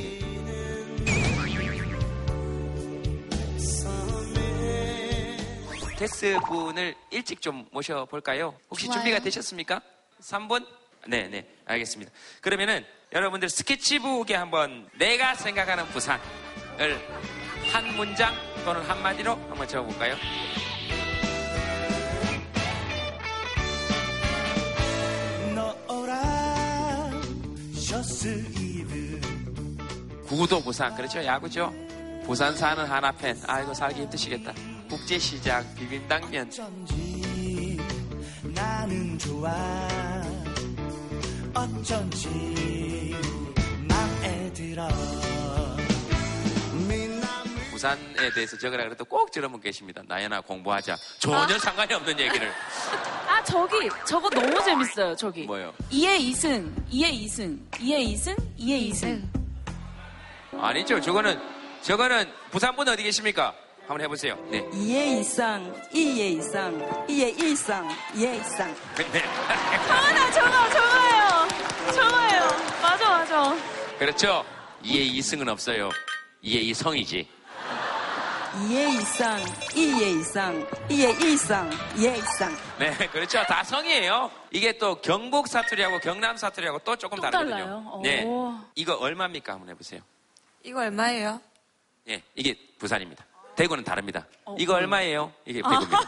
[5.98, 8.54] 게스트 분을 일찍 좀 모셔볼까요?
[8.70, 8.98] 혹시 좋아요.
[9.00, 9.82] 준비가 되셨습니까?
[10.22, 10.66] 3분?
[11.08, 12.12] 네, 네, 알겠습니다.
[12.42, 17.00] 그러면은 여러분들 스케치북에 한번 내가 생각하는 부산을
[17.72, 18.34] 한 문장
[18.66, 20.16] 또는 한마디로 한번 적어볼까요?
[30.26, 31.24] 구도 부산, 그렇죠?
[31.24, 31.74] 야구죠?
[32.26, 34.54] 부산 사는 하나팬, 아이고 살기 힘드시겠다.
[34.90, 36.50] 국제시장, 비빔당면.
[38.44, 39.52] 나는 좋아
[41.54, 43.16] 어쩐지
[43.88, 44.88] 맘에 들어
[47.74, 50.04] 부산에 대해서 적으라 그래도 꼭 저런 분 계십니다.
[50.08, 50.96] 나연아 공부하자.
[51.20, 52.52] 전혀 상관이 없는 얘기를.
[53.28, 55.16] 아 저기 저거 너무 재밌어요.
[55.16, 55.74] 저기 뭐요?
[55.92, 60.62] 2의 2승, 2의 2승, 2의 2승, 2의 2승.
[60.62, 61.02] 아니죠.
[61.02, 61.40] 저거는
[61.82, 63.56] 저거는 부산 분 어디 계십니까?
[63.88, 64.38] 한번 해보세요.
[64.50, 64.62] 네.
[64.70, 68.76] 2의 이상, 2의 이상, 2의 일상, 2의 이상.
[68.96, 69.24] 네.
[69.88, 71.48] 저거다 저거 저거예요.
[71.94, 72.48] 저거예요.
[72.82, 73.58] 맞아 맞아.
[73.98, 74.46] 그렇죠.
[74.84, 75.90] 2의 2승은 없어요.
[76.44, 77.33] 2의 2성이지.
[78.54, 82.56] 2의 이상, 2의 이상, 2의 일상, 2의 일상.
[82.78, 83.44] 네, 그렇죠.
[83.46, 84.30] 다 성이에요.
[84.52, 87.58] 이게 또 경북 사투리하고 경남 사투리하고 또 조금 또 다르거든요.
[87.58, 88.00] 달라요?
[88.04, 88.24] 네.
[88.26, 88.54] 오.
[88.76, 89.54] 이거 얼마입니까?
[89.54, 90.02] 한번 해보세요.
[90.64, 91.42] 이거 얼마예요?
[92.10, 93.26] 예, 이게 부산입니다.
[93.56, 94.26] 대구는 다릅니다.
[94.46, 95.32] 어, 이거 얼마예요?
[95.46, 96.00] 이게 대구입니다.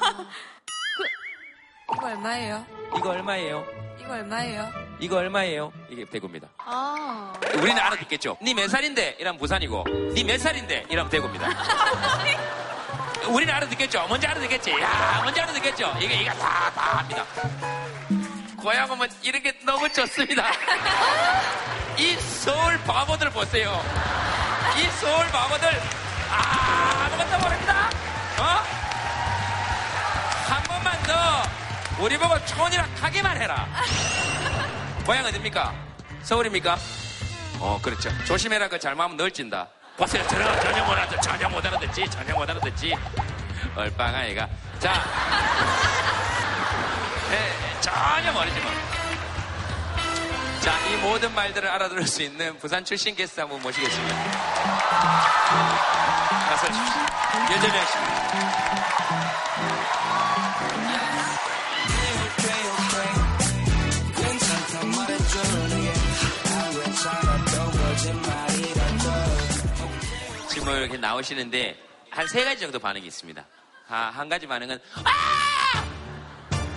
[1.93, 2.65] 이거 얼마예요?
[2.97, 3.65] 이거 얼마예요?
[3.99, 4.84] 이거 얼마예요?
[4.99, 5.71] 이거 얼마예요?
[5.89, 6.47] 이게 대구입니다.
[6.57, 7.33] 아.
[7.55, 8.37] 우리는 알아듣겠죠.
[8.41, 9.17] 니 몇 살인데?
[9.19, 10.85] 이러면 부산이고, 니 몇 살인데?
[10.89, 11.47] 이러면 대구입니다.
[13.27, 14.07] 우리는 알아듣겠죠.
[14.07, 14.71] 먼저 알아듣겠지.
[14.81, 15.95] 야, 먼저 알아듣겠죠.
[15.99, 17.25] 이게, 이게 다, 다 합니다.
[18.57, 20.45] 고향 오면 이런 게 너무 좋습니다.
[21.97, 23.83] 이 서울 바보들 보세요.
[24.77, 25.67] 이 서울 바보들,
[26.31, 27.89] 아무것도 모릅니다.
[28.39, 28.43] 어?
[30.49, 33.67] 한 번만 더, 우리 보고 촌이라 하기만 해라.
[35.05, 35.73] 고향 어딥니까?
[36.23, 36.77] 서울입니까?
[37.59, 38.09] 어, 그렇죠.
[38.25, 38.67] 조심해라.
[38.67, 39.67] 그 잘못하면 널진다.
[39.97, 40.25] 보세요.
[40.27, 42.09] 전혀, 전혀 못 알아듣, 전혀 못 알아듣지.
[42.09, 42.95] 전혀 못 알아듣지.
[43.75, 44.47] 얼빵아, 얘가.
[44.79, 44.93] 자.
[47.29, 48.71] 네, 전혀 모르지 뭐.
[50.61, 54.15] 자, 이 모든 말들을 알아들을 수 있는 부산 출신 게스트 한 분 모시겠습니다.
[56.53, 57.01] 어서 오십시오.
[57.55, 57.93] 윤재명 씨.
[70.95, 71.77] 이렇게 나오시는데
[72.09, 73.45] 한 세 가지 정도 반응이 있습니다.
[73.89, 75.83] 아, 한 가지 반응은 아!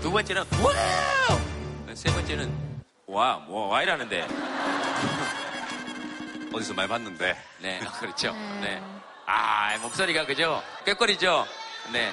[0.03, 1.95] 두 번째는 와우!
[1.95, 4.27] 세 번째는 와, 뭐, 와 이라는데.
[6.53, 7.37] 어디서 많이 봤는데.
[7.61, 8.33] 네, 그렇죠.
[8.61, 8.83] 네.
[9.27, 10.61] 아, 목소리가 그죠?
[10.85, 11.47] 꾀꼬리죠?
[11.93, 12.11] 네.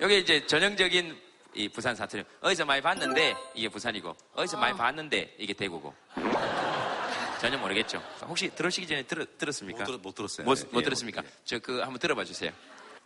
[0.00, 1.16] 여기 이제 전형적인
[1.54, 2.24] 이 부산 사투리.
[2.40, 5.94] 어디서 많이 봤는데 이게 부산이고, 어디서 많이 봤는데 이게 대구고.
[7.44, 8.02] 전혀 모르겠죠.
[8.26, 9.80] 혹시 들으시기 전에 들, 들었습니까?
[9.80, 10.46] 못, 들었, 못 들 었어요.
[10.46, 11.22] 못, 못 예, 들었습니까?
[11.44, 12.50] 저그 한번 들어봐 주세요.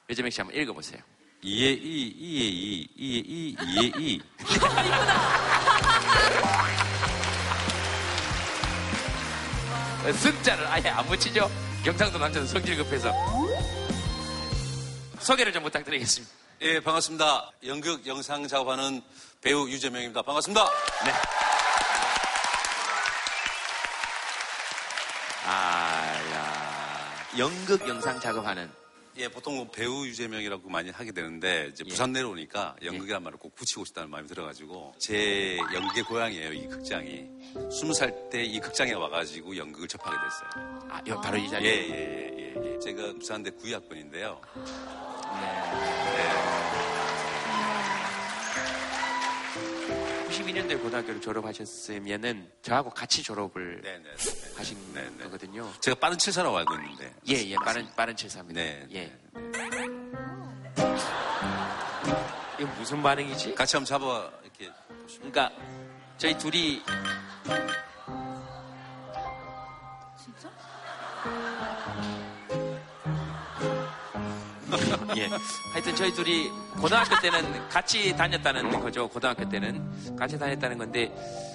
[0.08, 1.00] 요즘에 씨 한번 읽어보세요.
[1.42, 4.22] 2의 2, 2의 2, 2의 2, 2의 2.
[10.12, 11.50] 승자를 아예 안 붙이죠?
[11.84, 13.12] 경상도 남자는 성질 급해서.
[15.20, 16.32] 소개를 좀 부탁드리겠습니다.
[16.62, 17.50] 예, 반갑습니다.
[17.66, 19.02] 연극 영상 작업하는
[19.42, 20.22] 배우 유재명입니다.
[20.22, 20.64] 반갑습니다.
[21.04, 21.12] 네.
[25.46, 27.27] 아, 야.
[27.38, 28.68] 연극 영상 작업하는.
[29.16, 33.84] 예, 보통 뭐 배우 유재명이라고 많이 하게 되는데 이제 부산 내려오니까 연극이라는 말을 꼭 붙이고
[33.84, 37.26] 싶다는 마음이 들어가지고 제 연극의 고향이에요, 이 극장이.
[37.72, 40.78] 스무 살 때 이 극장에 와가지고 연극을 접하게 됐어요.
[40.88, 41.70] 아, 여- 바로 이 예, 자리에?
[41.70, 42.78] 예, 예, 예, 예.
[42.78, 44.40] 제가 부산대 구의학번인데요.
[50.48, 54.02] 82년도에 고등학교를 졸업하셨으면은 저하고 같이 졸업을 네,
[54.56, 54.78] 하신
[55.22, 55.70] 거거든요.
[55.80, 57.14] 제가 빠른 7사라고 알고 있는데.
[57.28, 58.54] 예, 예, 빠른 빠른 73입니다.
[58.54, 58.86] 네.
[58.92, 59.12] 예.
[62.58, 63.54] 이거 무슨 반응이지?
[63.54, 64.70] 같이 한번 잡아 이렇게.
[65.16, 65.52] 그러니까
[66.16, 66.82] 저희 둘이
[75.16, 75.28] 예.
[75.72, 79.08] 하여튼 저희 둘이 고등학교 때는 같이 다녔다는 거죠.
[79.08, 81.12] 고등학교 때는 같이 다녔다는 건데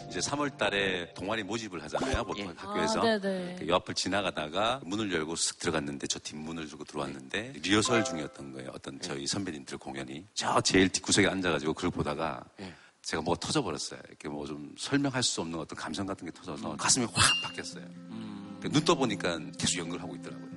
[0.10, 2.24] 이제 3월 달에 동아리 모집을 하잖아요.
[2.24, 3.00] 보통 학교에서.
[3.00, 3.20] 아.
[3.60, 8.72] 그 옆을 지나가다가 문을 열고 쓱 들어갔는데 저 뒷문을 주고 들어왔는데 리허설 중이었던 거예요.
[8.74, 10.26] 어떤 저희 선배님들 공연이.
[10.34, 12.44] 저 제일 뒷구석에 앉아가지고 그걸 보다가
[13.02, 14.00] 제가 뭐가 터져버렸어요.
[14.08, 17.86] 이렇게 뭐 좀 설명할 수 없는 어떤 감성 같은 게 터져서 가슴이 확 바뀌었어요.
[18.62, 20.53] 그눈 떠보니까 계속 연극을 하고 있더라고요.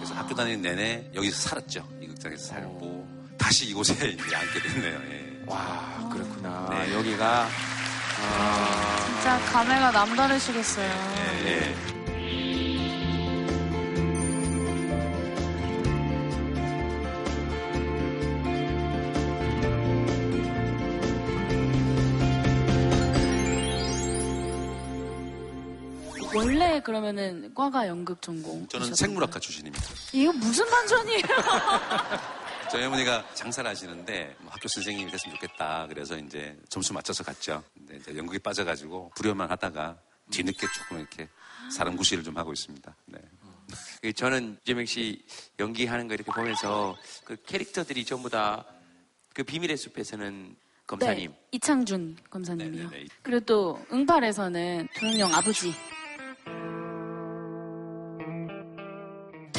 [0.00, 1.86] 그래서 학교 다니는 내내 여기서 살았죠.
[2.00, 4.98] 이 극장에서 살고 다시 이곳에 이제 앉게 됐네요.
[5.10, 5.42] 예.
[5.44, 6.68] 와 그렇구나.
[6.70, 6.94] 네.
[6.94, 7.46] 여기가
[8.22, 10.88] 아, 진짜 감회가 남다르시겠어요.
[11.44, 11.99] 예.
[26.34, 28.66] 원래 그러면은 과가 연극 전공.
[28.68, 29.84] 저는 생물학과 출신입니다.
[30.12, 31.22] 이거 무슨 반전이에요?
[32.70, 35.86] 저희 어머니가 장사를 하시는데 뭐 학교 선생님이 됐으면 좋겠다.
[35.88, 37.62] 그래서 이제 점수 맞춰서 갔죠.
[37.74, 39.98] 근데 이제 연극에 빠져가지고 불효만 하다가
[40.30, 41.28] 뒤늦게 조금 이렇게
[41.72, 42.94] 사람 구실을 좀 하고 있습니다.
[43.06, 43.18] 네.
[44.02, 45.24] 그 저는 이재명 씨
[45.58, 48.64] 연기하는 거 이렇게 보면서 그 캐릭터들이 전부 다
[49.34, 51.30] 그 비밀의 숲에서는 검사님.
[51.30, 52.90] 네, 이창준 검사님이요.
[52.90, 53.06] 네네네.
[53.22, 55.72] 그리고 또 응팔에서는 도영령 아버지.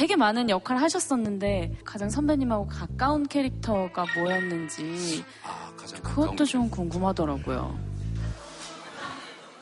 [0.01, 7.79] 되게 많은 역할을 하셨었는데 가장 선배님하고 가까운 캐릭터가 뭐였는지 아, 가장 그것도 좀 궁금하더라고요.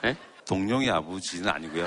[0.01, 0.15] 네?
[0.47, 1.85] 동룡의 아버지는 아니고요.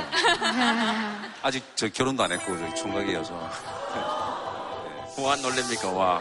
[1.42, 3.32] 아직 저 결혼도 안 했고 저희 총각이어서.
[5.16, 5.90] 뭐가 놀랍니까?
[5.90, 6.20] 와.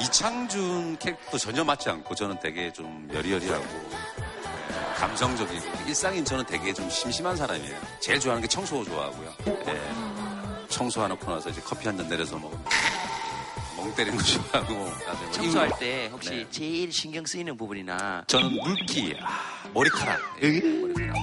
[0.00, 6.90] 이창준 캐릭터 전혀 맞지 않고 저는 되게 좀 여리여리하고 예, 감성적이고 일상인 저는 되게 좀
[6.90, 7.78] 심심한 사람이에요.
[8.00, 9.32] 제일 좋아하는 게 청소 좋아하고요.
[9.68, 10.29] 예.
[10.70, 12.64] 청소해놓고 나서 이제 커피 한 잔 내려서 먹으면
[13.76, 14.92] 멍 때리는 거 좋아하고 뭐
[15.32, 16.46] 청소할 때 혹시 네.
[16.50, 19.40] 제일 신경 쓰이는 부분이나 저는 물기, 아,
[19.74, 20.20] 머리카락.
[20.42, 21.16] 예, 머리카락.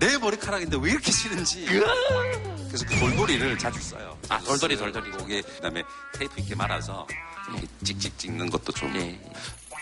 [0.00, 1.66] 내 머리카락인데 왜 이렇게 싫은지.
[1.66, 4.18] 그래서 그 돌돌이를 자주 써요.
[4.28, 4.76] 아, 돌돌이.
[4.76, 5.10] 돌돌이.
[5.12, 5.82] 거기에 그다음에
[6.14, 7.06] 테이프 이렇게 말아서
[7.50, 9.20] 이렇게 찍찍 찍는 것도 좀 예.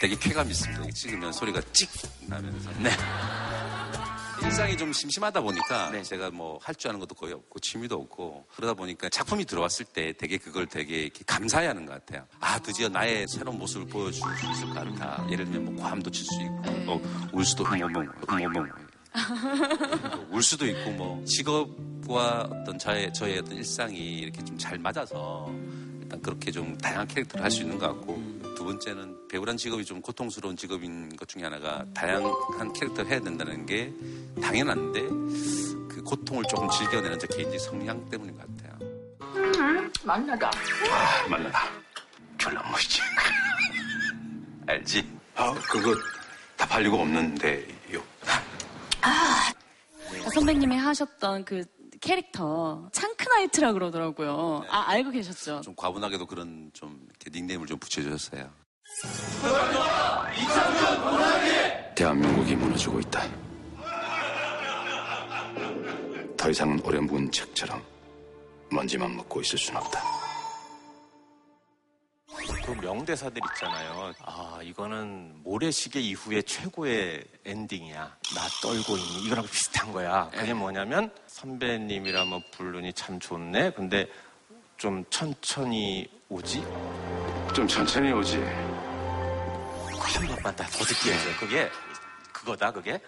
[0.00, 0.90] 되게 쾌감 있습니다.
[0.92, 1.88] 찍으면 소리가 찍
[2.26, 2.70] 나면서.
[2.80, 2.90] 네.
[4.44, 6.02] 일상이 좀 심심하다 보니까 네.
[6.02, 10.12] 제가 뭐 할 줄 아는 것도 거의 없고 취미도 없고 그러다 보니까 작품이 들어왔을 때
[10.12, 12.26] 되게 그걸 되게 이렇게 감사해 하는 것 같아요.
[12.40, 15.26] 아 드디어 나의 새로운 모습을 보여줄 수 있을 것 같아.
[15.30, 17.00] 예를 들면 뭐 고함도 칠 수 있고 어,
[17.32, 18.66] 울 수도 어머머 어머머
[20.30, 25.50] 울 수도 있고 뭐 직업과 어떤 저의 저의 어떤 일상이 이렇게 좀 잘 맞아서
[26.00, 30.00] 일단 그렇게 좀 다양한 캐릭터를 할 수 있는 것 같고 두 번째는 배우란 직업이 좀
[30.00, 33.92] 고통스러운 직업인 것 중에 하나가 다양한 캐릭터를 해야 된다는 게
[34.40, 35.02] 당연한데
[35.88, 38.78] 그 고통을 조금 즐겨내는 저 개인적 성향 때문인 것 같아요.
[40.04, 40.48] 만나다.
[40.48, 41.68] 아 만나다.
[42.38, 43.00] 졸라 멋있지.
[44.66, 45.08] 알지?
[45.34, 45.94] 아 그거
[46.56, 48.02] 다 팔리고 없는데요.
[49.04, 49.52] 아,
[50.32, 51.64] 선배님이 하셨던 그
[52.00, 54.64] 캐릭터 창크나이트라 그러더라고요.
[54.68, 55.60] 아 알고 계셨죠?
[55.62, 58.50] 좀 과분하게도 그런 좀 이렇게 닉네임을 좀 붙여주셨어요.
[61.94, 63.22] 대한민국이 무너지고 있다.
[66.42, 67.80] 더 이상은 오래 묵은 책처럼
[68.68, 70.02] 먼지만 먹고 있을 순 없다.
[72.66, 74.12] 그 명대사들 있잖아요.
[74.22, 78.16] 아, 이거는 모래시계 이후의 최고의 엔딩이야.
[78.34, 79.26] 나 떨고 있니?
[79.26, 80.28] 이거랑 비슷한 거야.
[80.34, 83.74] 그게 뭐냐면 선배님이라면 부르니 참 좋네.
[83.74, 84.08] 근데
[84.76, 86.60] 좀 천천히 오지?
[87.54, 88.38] 좀 천천히 오지.
[88.38, 91.38] 한 번만 더 듣게 해줘.
[91.38, 91.70] 그게
[92.32, 93.00] 그거다, 그게.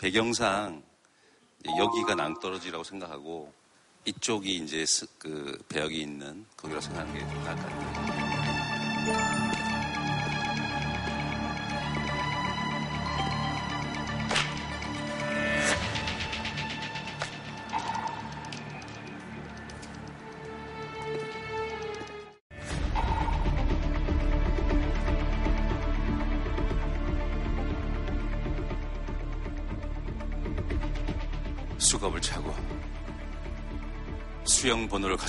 [0.00, 0.82] 배경상
[1.78, 3.52] 여기가 낭떠러지라고 생각하고
[4.06, 9.39] 이쪽이 이제 스- 그 배역이 있는 거기라고 생각하는 게 나을 것 같아요.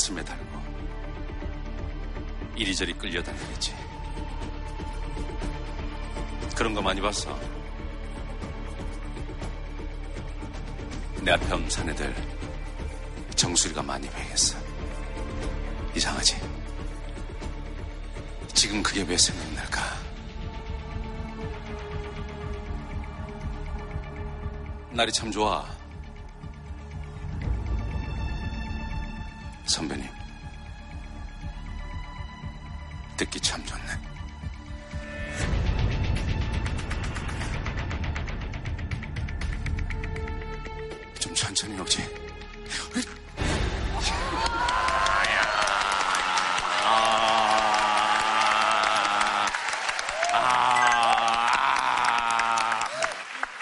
[0.02, 0.60] 가슴에 달고
[2.56, 3.76] 이리저리 끌려다니겠지.
[6.56, 7.40] 그런 거 많이 봤어.
[11.22, 12.16] 내 앞에 온 사내들
[13.36, 14.58] 정수리가 많이 베겠어.
[15.96, 16.36] 이상하지?
[18.56, 19.82] 지금 그게 왜 생각날까?
[24.90, 25.81] 날이 참 좋아.
[29.72, 30.06] 선배님.
[33.16, 33.82] 듣기 참 좋네.
[41.20, 42.04] 좀 천천히 오지.
[50.34, 50.80] 아,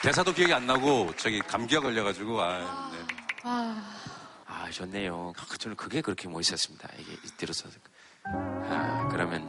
[0.01, 2.41] 대사도 기억이 안 나고 저기 감기가 걸려가지고.
[2.41, 2.88] 아,
[4.79, 5.33] 좋네요.
[5.37, 6.87] 아, 저는 그게 그렇게 멋있었습니다.
[6.97, 7.67] 이게 들어서.
[8.23, 9.43] 아, 그러면,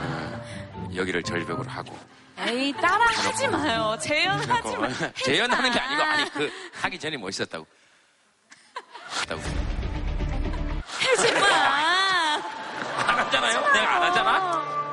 [0.00, 1.98] 어, 여기를 절벽으로 하고.
[2.38, 3.98] 에이, 따라 하지 마요.
[4.00, 4.88] 재연하지 마.
[5.22, 7.66] 재연하는 게 아니고, 아니, 그, 하기 전에 멋있었다고.
[9.20, 9.42] 했다고.
[10.86, 11.46] 하지 마.
[12.96, 13.72] 안 하잖아요?
[13.72, 14.87] 내가 안 하잖아?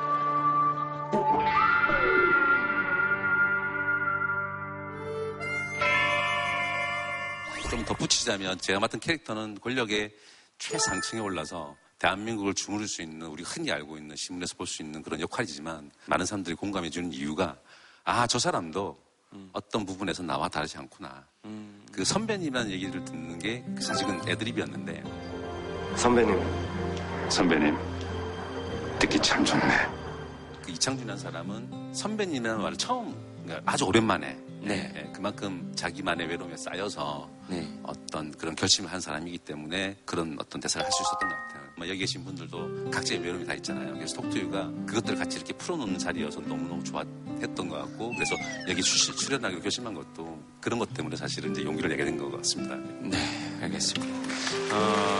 [7.86, 10.14] 덧붙이자면 제가 맡은 캐릭터는 권력의
[10.58, 15.20] 최상층에 올라서 대한민국을 주무를 수 있는 우리 흔히 알고 있는 신문에서 볼 수 있는 그런
[15.20, 17.56] 역할이지만 많은 사람들이 공감해 주는 이유가
[18.04, 18.98] 아 저 사람도
[19.52, 21.24] 어떤 부분에서 나와 다르지 않구나.
[21.92, 25.02] 그 선배님이라는 얘기를 듣는 게 사실은 애드립이었는데
[25.96, 27.76] 선배님, 선배님,
[28.98, 29.62] 듣기 참 좋네.
[30.62, 34.92] 그 이창준이라는 사람은 선배님이라는 말을 처음 그러니까 아주 오랜만에 네.
[34.96, 37.30] 예, 그만큼 자기만의 외로움에 쌓여서
[37.84, 41.66] 어떤 그런 결심을 한 사람이기 때문에 그런 어떤 대사를 할 수 있었던 것 같아요.
[41.78, 43.92] 뭐 여기 계신 분들도 각자의 외로움이 다 있잖아요.
[43.94, 48.34] 그래서 톡투유가 그것들을 같이 이렇게 풀어놓는 자리여서 너무너무 좋았던 것 같고 그래서
[48.68, 52.74] 여기 출- 출연하기로 결심한 것도 그런 것 때문에 사실은 이제 용기를 내게 된 것 같습니다.
[53.02, 53.18] 네,
[53.60, 54.14] 알겠습니다.
[54.74, 55.16] 어,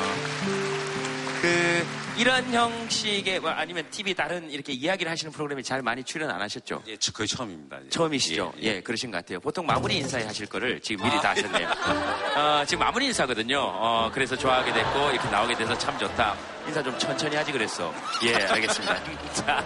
[1.42, 1.84] 그,
[2.16, 6.82] 이런 형식의, 뭐 아니면 TV 다른 이렇게 이야기를 하시는 프로그램에 잘 많이 출연 안 하셨죠?
[6.86, 7.78] 예, 저- 거의 처음입니다.
[7.84, 7.88] 예.
[7.90, 8.52] 처음이시죠?
[8.62, 9.38] 예, 예, 그러신 것 같아요.
[9.40, 11.68] 보통 마무리 인사에 하실 거를 지금 미리 다 하셨네요.
[12.36, 13.58] 어, 지금 마무리 인사거든요.
[13.60, 16.34] 어, 그래서 좋아하게 됐고, 이렇게 나오게 돼서 참 좋다.
[16.66, 17.92] 인사 좀 천천히 하지 그랬어.
[18.24, 18.96] 예, 알겠습니다.
[19.34, 19.64] 자,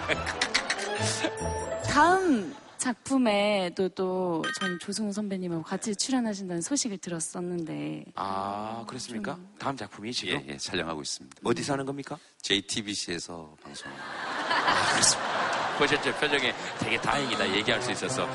[1.89, 9.39] 다음 작품에도 또전 조승우 선배님하고 같이 출연하신다는 소식을 들었었는데 아, 그렇습니까?
[9.59, 10.35] 다음 작품이 지금?
[10.35, 11.37] 예, 예, 촬영하고 있습니다.
[11.45, 12.19] 어디서 하는 겁니까?
[12.41, 13.93] JTBC에서 방송.
[13.93, 15.79] 아, 그렇습니다.
[15.79, 16.15] 보셨죠?
[16.15, 18.27] 표정에 되게 다행이다 얘기할 수 있어서.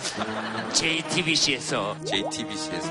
[0.74, 2.04] JTBC에서.
[2.06, 2.90] JTBC에서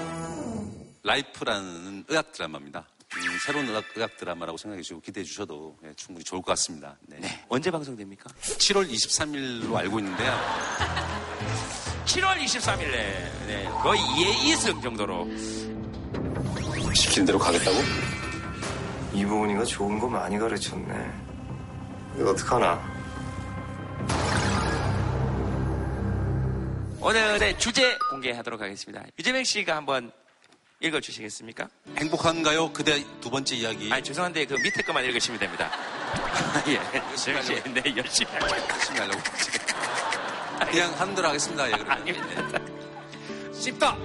[1.04, 2.84] 라이프라는 의학 드라마입니다.
[3.16, 6.96] 음, 새로운 의학, 의학 드라마라고 생각해 주시고 기대해 주셔도 예, 충분히 좋을 것 같습니다.
[7.02, 7.20] 네.
[7.48, 8.28] 언제 방송됩니까?
[8.40, 11.23] 7월 23일로 알고 있는데요.
[12.04, 12.92] 7월 23일에
[13.46, 15.26] 네, 거의 2의 2승 정도로
[16.94, 17.76] 시킨 대로 가겠다고?
[19.14, 21.12] 이보은이가 좋은 거 많이 가르쳤네.
[22.18, 22.94] 이거 어떡하나?
[27.00, 29.02] 오늘의 주제 공개하도록 하겠습니다.
[29.18, 30.10] 유재명 씨가 한번
[30.80, 31.68] 읽어주시겠습니까?
[31.98, 32.72] 행복한가요?
[32.72, 33.92] 그대 두 번째 이야기.
[33.92, 35.70] 아니 죄송한데 그 밑에 것만 읽으시면 됩니다.
[36.68, 36.74] 예,
[37.10, 37.72] 열심히 네, 하려고.
[37.74, 39.20] 네, 열심히 하려고.
[40.66, 41.68] 그냥 하는 대로 하겠습니다.
[41.70, 43.52] 예, 그러면.
[43.52, 43.96] 쉽다.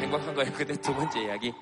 [0.00, 0.52] 행복한 거예요.
[0.52, 1.52] 근데 두 번째 이야기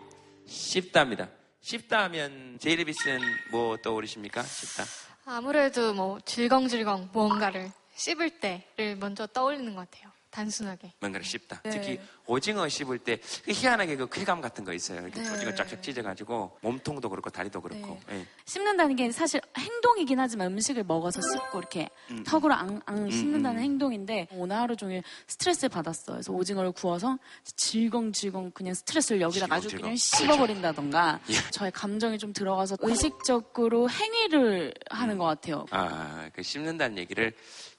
[0.47, 1.29] 쉽다입니다.
[1.61, 4.43] 쉽다 하면 제이레비스는 뭐 떠오르십니까?
[4.43, 4.85] 쉽다.
[5.25, 10.11] 아무래도 뭐 질겅질겅 무언가를 씹을 때를 먼저 떠올리는 것 같아요.
[10.31, 10.95] 단순하게.
[11.01, 11.61] 뭔가를 씹다.
[11.65, 11.71] 네.
[11.71, 15.01] 특히 오징어 씹을 때그 희한하게 그 쾌감 같은 거 있어요.
[15.03, 15.31] 이렇게 네.
[15.31, 17.99] 오징어 쫙쫙 찢어가지고 몸통도 그렇고 다리도 그렇고.
[18.11, 18.27] 예.
[18.45, 22.23] 씹는다는 게 사실 행동이긴 하지만 음식을 먹어서 씹고 이렇게 음.
[22.25, 23.62] 턱으로 앙, 앙 씹는다는 음.
[23.62, 26.16] 행동인데 오늘 하루 종일 스트레스를 받았어요.
[26.16, 27.18] 그래서 오징어를 구워서
[27.57, 29.68] 질겅질겅 그냥 스트레스를 여기다가 아주.
[29.77, 31.35] 그냥 씹어버린다던가 예.
[31.51, 35.66] 저의 감정이 좀 들어가서 의식적으로 행위를 하는 것 같아요.
[35.70, 37.33] 아, 그 씹는다는 얘기를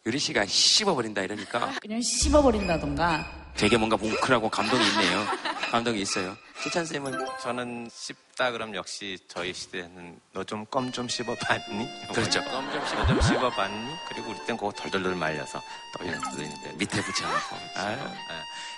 [0.06, 5.26] 유리 씨가 씹어버린다 이러니까 그냥 씹어버린다던가 되게 뭔가 뭉클하고 감동이 있네요.
[5.72, 6.36] 감동이 있어요.
[6.62, 12.08] 기찬 쌤은 저는 씹다 그럼 역시 저희 시대에는 너 좀 껌 좀 씹어봤니?
[12.14, 12.44] 그렇죠.
[12.46, 13.96] 껌 좀 씹어 좀 씹어봤니?
[14.10, 15.62] 그리고 우리 땐 그거 덜덜덜 말려서
[15.98, 17.56] 뜻도 있는데 밑에 붙여놓고.
[17.76, 17.98] 아유.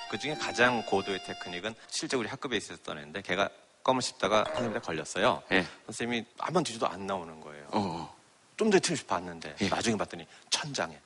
[0.09, 3.49] 그 중에 가장 고도의 테크닉은 실제 우리 학급에 있었던 애인데 걔가
[3.83, 5.43] 껌을 씹다가 선생님한테 걸렸어요.
[5.51, 5.65] 예.
[5.87, 7.67] 선생님이 한 번 뒤져도 안 나오는 거예요.
[7.71, 8.15] 어.
[8.57, 9.67] 좀 전에 TV에서 봤는데 예.
[9.67, 10.97] 나중에 봤더니 천장에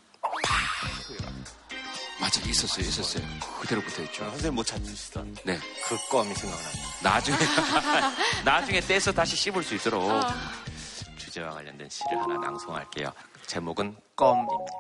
[2.20, 3.26] 맞아, 있었어요, 있었어요.
[3.62, 4.24] 그대로 붙어 있죠.
[4.26, 5.58] 선생님 못 찾으시던 네.
[5.88, 6.80] 그 껌이 생각납니다.
[7.02, 7.38] 나중에,
[8.44, 10.04] 나중에 떼서 다시 씹을 수 있도록.
[11.18, 13.12] 주제와 관련된 시를 하나 낭송할게요.
[13.48, 14.74] 제목은 껌입니다.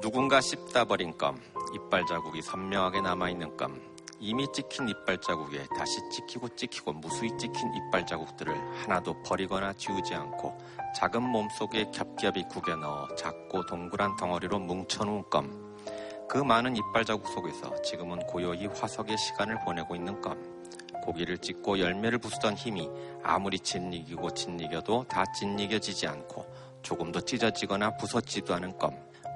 [0.00, 1.40] 누군가 씹다 버린 껌,
[1.74, 3.80] 이빨 자국이 선명하게 남아있는 껌.
[4.20, 10.58] 이미 찍힌 이빨 자국에 다시 찍히고 찍히고 무수히 찍힌 이빨 자국들을 하나도 버리거나 지우지 않고
[10.96, 15.67] 작은 몸속에 겹겹이 구겨 넣어 작고 동그란 덩어리로 뭉쳐놓은 껌.
[16.28, 20.36] 그 많은 이빨 자국 속에서 지금은 고요히 화석의 시간을 보내고 있는 껌.
[21.02, 22.90] 고기를 찢고 열매를 부수던 힘이
[23.22, 26.44] 아무리 짓이기고 짓이겨도 다 짓이겨지지 않고
[26.82, 28.90] 조금도 찢어지거나 부서지도 않은 껌.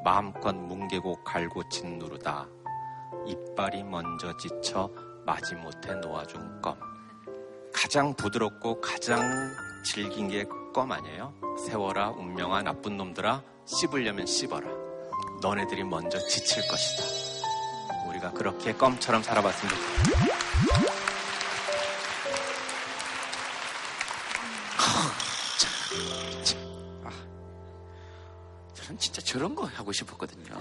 [0.05, 2.47] 마음껏 뭉개고 갈고 짓누르다.
[3.27, 4.91] 이빨이 먼저 지쳐
[5.25, 6.77] 마지못해 놓아준 껌.
[7.73, 9.21] 가장 부드럽고 가장
[9.85, 11.35] 질긴 게 껌 아니에요?
[11.59, 14.82] 세워라 운명아 나쁜 놈들아 씹으려면 씹어라.
[15.43, 17.03] 너네들이 먼저 지칠 것이다.
[18.07, 20.23] 우리가 그렇게 껌처럼 살아봤으면 좋겠다.
[28.75, 30.55] 저는 진짜 저런 거 하고 싶었거든요.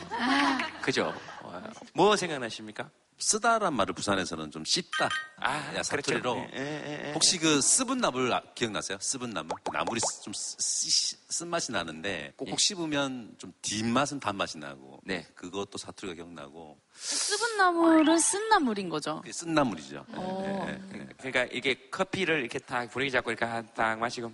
[0.82, 1.14] 그죠?
[1.44, 1.62] 어,
[1.94, 2.90] 뭐 생각나십니까?
[3.26, 5.10] 쓰다란 말을 부산에서는 좀 씹다.
[5.38, 6.34] 아, 야, 사투리로.
[6.36, 6.52] 그렇죠.
[6.56, 7.12] 예, 예, 예.
[7.14, 8.98] 혹시 그 습은 나물 아- 기억나세요?
[9.00, 9.58] 습은 나물?
[9.64, 15.00] 그 나물이 좀 쓰- 쓴맛이 나는데 꼭꼭 씹으면 좀 뒷맛은 단맛이 나고.
[15.04, 15.26] 네.
[15.36, 16.80] 그것도 사투리가 기억나고.
[17.00, 19.22] 씹은 나물은 쓴 나물인 거죠.
[19.32, 20.04] 쓴 나물이죠.
[20.10, 20.66] 어.
[20.68, 21.08] 예, 예, 예.
[21.18, 24.34] 그러니까 이게 커피를 이렇게 딱 분위기 잡고 이렇게 한- 딱 마시고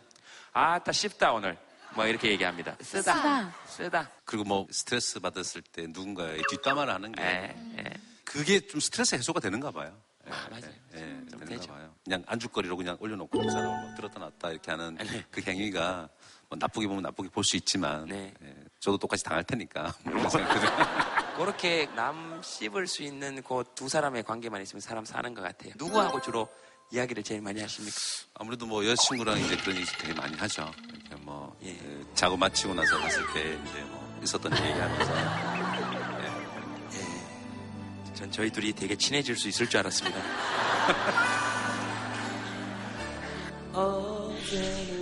[0.54, 1.58] 아따 씹다 오늘
[1.94, 2.76] 뭐 이렇게 얘기합니다.
[2.82, 3.14] 쓰다.
[3.16, 3.56] 쓰다.
[3.68, 4.12] 쓰다.
[4.24, 7.94] 그리고 뭐 스트레스 받았을 때 누군가의 뒷담화를 하는 게 예,
[8.28, 9.95] 그게 좀 스트레스 해소가 되는가 봐요.
[10.25, 10.73] 예, 맞아요.
[10.95, 11.93] 예, 예, 되는가 봐요.
[12.03, 14.97] 그냥 안주거리로 그냥 올려놓고 그 사람을 막 들었다 놨다 이렇게 하는
[15.32, 16.09] 그 행위가
[16.49, 18.34] 뭐 나쁘게 보면 나쁘게 볼 수 있지만 예,
[18.80, 20.69] 저도 똑같이 당할 테니까 생각들을
[21.38, 25.73] 그렇게 남 씹을 수 있는 그 두 사람의 관계만 있으면 사람 사는 것 같아요.
[25.78, 26.49] 누구하고 주로
[26.91, 27.97] 이야기를 제일 많이 하십니까?
[28.36, 30.71] 아무래도 뭐 여자친구랑 이제 그런 얘기 되게 많이 하죠.
[30.89, 35.66] 이렇게 뭐그 자고 마치고 나서 갔을 때 이제 뭐 있었던 얘기하면서
[38.18, 40.18] 전 저희 둘이 되게 친해질 수 있을 줄 알았습니다.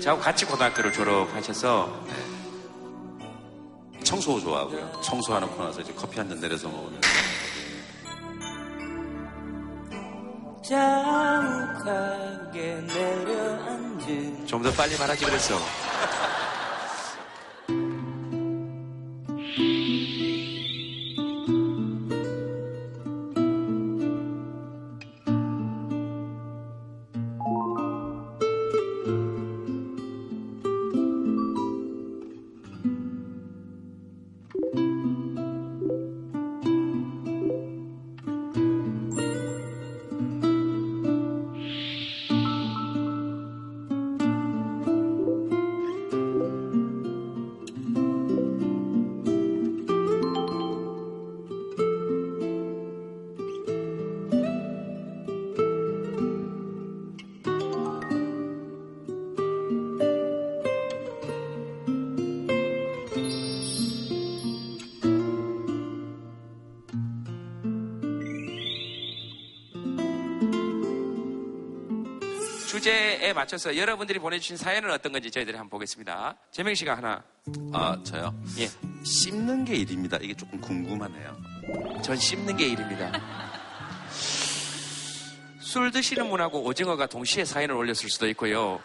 [0.01, 2.03] 저하고 같이 고등학교를 졸업하셔서
[4.03, 4.99] 청소 좋아하고요.
[5.01, 6.99] 청소하놓고 나서 이제 커피 한 잔 내려서 먹으면
[14.47, 15.55] 좀 더 빨리 말하지 그랬어.
[72.75, 76.35] 주제에 맞춰서 여러분들이 보내주신 사연은 어떤 건지 저희들이 한번 보겠습니다.
[76.51, 77.23] 재명 씨가 하나.
[77.71, 78.35] 아 저요?
[78.57, 78.69] 예.
[79.05, 80.17] 씹는 게 일입니다.
[80.21, 81.41] 이게 조금 궁금하네요.
[82.03, 83.13] 전 씹는 게 일입니다.
[85.61, 88.81] 술 드시는 분하고 오징어가 동시에 사연을 올렸을 수도 있고요.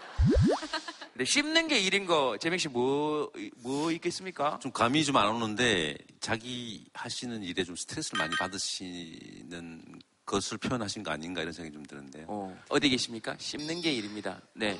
[1.12, 3.32] 근데 씹는 게 일인 거 재명 씨 뭐
[3.64, 4.60] 뭐 있겠습니까?
[4.62, 9.82] 좀 감이 좀 안 오는데 자기 하시는 일에 좀 스트레스를 많이 받으시는
[10.30, 12.24] 것을 표현하신 거 아닌가 이런 생각이 좀 드는데요.
[12.28, 13.34] 어, 어디 계십니까?
[13.36, 14.40] 씹는 게 일입니다.
[14.54, 14.78] 네.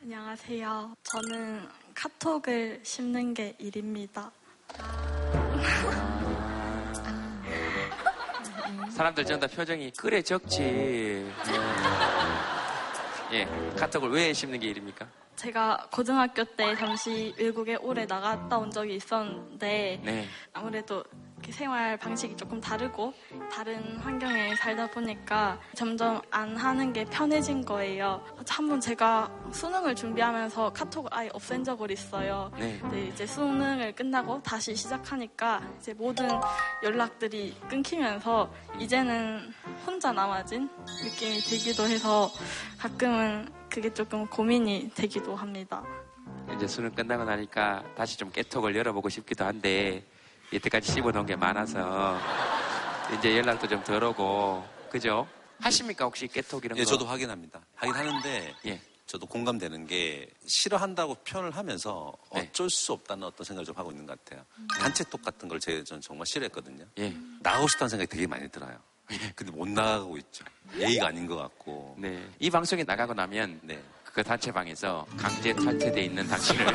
[0.00, 0.94] 안녕하세요.
[1.02, 4.30] 저는 카톡을 씹는 게 일입니다.
[8.92, 10.62] 사람들 전다 표정이 그래 적지.
[13.32, 13.44] 예,
[13.76, 15.08] 카톡을 왜 씹는 게 일입니까?
[15.34, 20.28] 제가 고등학교 때 잠시 외국에 오래 나갔다 온 적이 있었는데 네.
[20.52, 21.02] 아무래도
[21.44, 23.12] 이렇게 생활 방식이 조금 다르고
[23.52, 28.24] 다른 환경에 살다 보니까 점점 안 하는 게 편해진 거예요.
[28.48, 32.50] 한 번 제가 수능을 준비하면서 카톡을 아예 없앤 적을 있어요.
[32.58, 32.80] 네.
[33.12, 36.26] 이제 수능을 끝나고 다시 시작하니까 이제 모든
[36.82, 39.52] 연락들이 끊기면서 이제는
[39.86, 40.70] 혼자 남아진
[41.02, 42.30] 느낌이 들기도 해서
[42.78, 45.84] 가끔은 그게 조금 고민이 되기도 합니다.
[46.56, 50.06] 이제 수능 끝나고 나니까 다시 좀 깨톡을 열어보고 싶기도 한데
[50.54, 52.18] 이때까지 씹어놓은 게 많아서
[53.18, 55.26] 이제 연락도 좀 덜 오고 그죠?
[55.60, 56.90] 하십니까 혹시 깨톡 이런 예, 거?
[56.90, 57.60] 저도 하긴 합니다.
[57.74, 58.80] 하긴 하는데 예.
[59.06, 62.48] 저도 공감되는 게 싫어한다고 표현을 하면,서 네.
[62.50, 64.44] 어쩔 수 없다는 어떤 생각을 좀 하고 있는 것 같아요.
[64.78, 66.86] 단체톡 같은 걸 제, 전 정말 싫어했거든요.
[66.98, 67.14] 예.
[67.40, 68.78] 나가고 싶다는 생각이 되게 많이 들어요.
[69.34, 70.44] 근데 못 나가고 있죠.
[70.78, 71.96] 예의가 아닌 것 같고.
[71.98, 72.26] 네.
[72.38, 73.82] 이 방송에 나가고 나면 네.
[74.14, 76.64] 그 단체방에서 강제 탈퇴돼 있는 당신을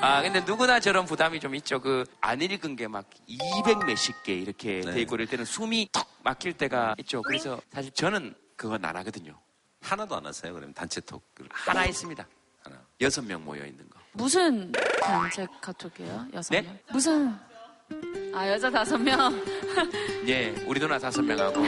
[0.00, 4.34] 아 근데 누구나 저런 부담이 좀 있죠 그 안 읽은 게 막 200 몇십 개
[4.34, 4.92] 이렇게 네.
[4.92, 9.36] 돼 있고 이럴 때는 숨이 턱 막힐 때가 있죠 그래서 사실 저는 그건 안 하거든요
[9.80, 10.52] 하나도 안 하세요?
[10.52, 11.22] 그러면 단체 톡.
[11.50, 12.24] 하나 있습니다
[12.64, 12.76] 하나.
[13.00, 16.26] 여섯 명 모여 있는 거 무슨 단체 카톡이에요?
[16.34, 16.62] 여섯 네?
[16.62, 16.78] 명?
[16.92, 17.34] 무슨
[18.34, 19.44] 아 여자 다섯 명?
[20.28, 21.60] 예, 우리 누나 다섯 명하고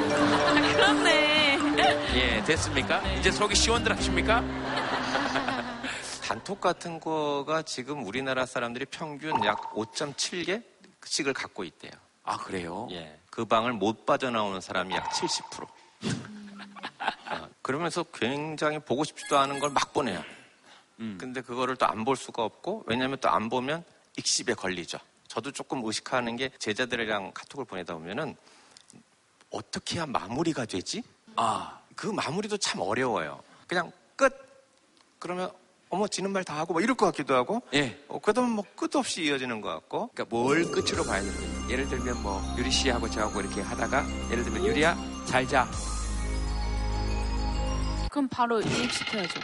[0.73, 1.54] 그렇네.
[2.14, 3.01] 예 됐습니까?
[3.14, 4.43] 이제 속이 시원들 하십니까?
[6.22, 11.93] 단톡 같은 거가 지금 우리나라 사람들이 평균 약 5.7개씩을 갖고 있대요.
[12.22, 12.89] 아 그래요?
[12.93, 13.18] 예.
[13.31, 15.66] 그 방을 못 빠져나오는 사람이 약 70%.
[17.31, 20.22] 어, 그러면서 굉장히 보고 싶지도 않은 걸 막 보내요.
[21.01, 21.18] 음.
[21.20, 23.85] 근데 그거를 또 안 볼 수가 없고 왜냐하면 또안 보면
[24.16, 24.99] 익십에 걸리죠.
[25.29, 28.37] 저도 조금 의식하는 게 제자들이랑 카톡을 보내다 보면은
[29.51, 31.03] 어떻게 해야 마무리가 되지?
[31.37, 33.41] 아, 그 마무리도 참 어려워요.
[33.66, 34.32] 그냥 끝.
[35.18, 35.51] 그러면
[35.91, 37.62] 어머 지는 말 다 하고 뭐 이럴 것 같기도 하고.
[37.74, 37.99] 예.
[38.09, 40.11] 어, 그러다 보면 뭐 끝없이 이어지는 것 같고.
[40.14, 41.70] 그러니까 뭘 끝으로 봐야 되는 거예요.
[41.70, 45.68] 예를 들면 뭐 유리 씨하고 저하고 이렇게 하다가 예를 들면 유리야 잘 자.
[48.11, 49.41] 그럼 바로 이입시켜야죠.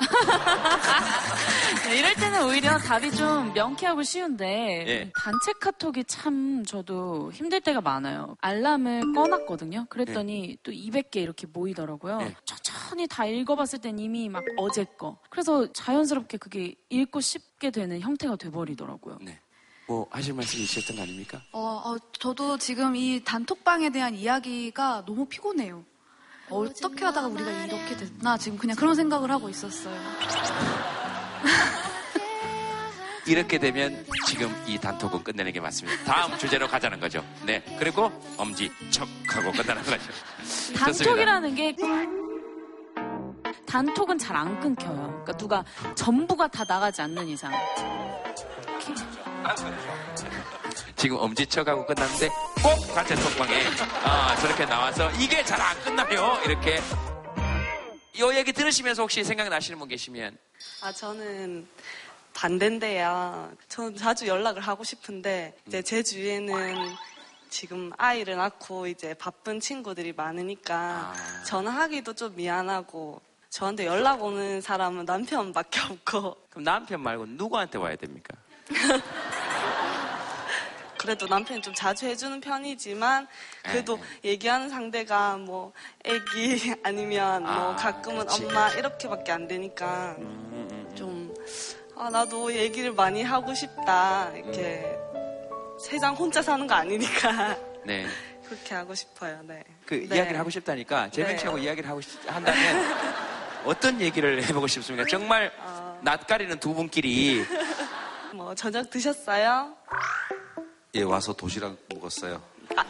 [1.86, 5.12] 네, 이럴 때는 오히려 답이 좀 명쾌하고 쉬운데 예.
[5.22, 8.36] 단체 카톡이 참 저도 힘들 때가 많아요.
[8.40, 9.86] 알람을 꺼놨거든요.
[9.88, 12.18] 그랬더니 또 200개 이렇게 모이더라고요.
[12.22, 12.34] 예.
[12.44, 15.18] 천천히 다 읽어봤을 땐 이미 막 어제 거.
[15.30, 19.18] 그래서 자연스럽게 그게 읽고 싶게 되는 형태가 돼버리더라고요.
[19.90, 21.42] 뭐 하실 말씀이 있으셨던 거 아닙니까?
[21.50, 25.84] 어, 어, 저도 지금 이 단톡방에 대한 이야기가 너무 피곤해요.
[26.50, 29.94] 어떻게 하다가 우리가 이렇게 됐나 지금 그냥 그런 생각을 하고 있었어요.
[33.26, 36.02] 이렇게 되면 지금 이 단톡은 끝내는 게 맞습니다.
[36.04, 37.24] 다음 주제로 가자는 거죠.
[37.44, 37.62] 네.
[37.78, 40.10] 그리고 엄지 척 하고 끝나는 거죠.
[40.76, 41.76] 단톡이라는 게
[43.66, 45.20] 단톡은 잘 안 끊겨요.
[45.24, 47.52] 그러니까 누가 전부가 다 나가지 않는 이상.
[50.96, 52.28] 지금 엄지척하고 끝났는데
[52.62, 53.62] 꼭 단체 톡방에
[54.04, 56.38] 아, 저렇게 나와서 이게 잘 안 끝나요.
[56.44, 56.80] 이렇게
[58.14, 60.36] 이 얘기 들으시면서 혹시 생각나시는 분 계시면
[60.82, 61.66] 아, 저는
[62.34, 63.50] 반대인데요.
[63.68, 66.74] 저는 자주 연락을 하고 싶은데, 이제 제 주위에는
[67.50, 71.12] 지금 아이를 낳고 이제 바쁜 친구들이 많으니까
[71.46, 78.34] 전화하기도 좀 미안하고, 저한테 연락 오는 사람은 남편밖에 없고, 그럼 남편 말고 누구한테 와야 됩니까?
[81.00, 83.26] 그래도 남편이 좀 자주 해주는 편이지만,
[83.62, 85.72] 그래도 얘기하는 상대가 뭐,
[86.04, 88.44] 애기 아니면 뭐, 아, 가끔은 그치.
[88.44, 90.14] 엄마 이렇게밖에 안 되니까,
[90.94, 91.34] 좀,
[91.96, 94.30] 아, 나도 얘기를 많이 하고 싶다.
[94.34, 94.94] 이렇게,
[95.80, 98.06] 세상 혼자 사는 거 아니니까, 네.
[98.44, 99.64] 그렇게 하고 싶어요, 네.
[99.86, 100.16] 그 네.
[100.16, 101.38] 이야기를 하고 싶다니까 재명 네.
[101.38, 102.84] 씨하고 이야기를 하고 싶, 한다면
[103.64, 105.08] 어떤 얘기를 해보고 싶습니까?
[105.08, 105.50] 정말
[106.02, 107.42] 낯가리는 두 분끼리
[108.34, 109.74] 뭐, 저녁 드셨어요?
[110.94, 112.40] 예, 와서 도시락 먹었어요.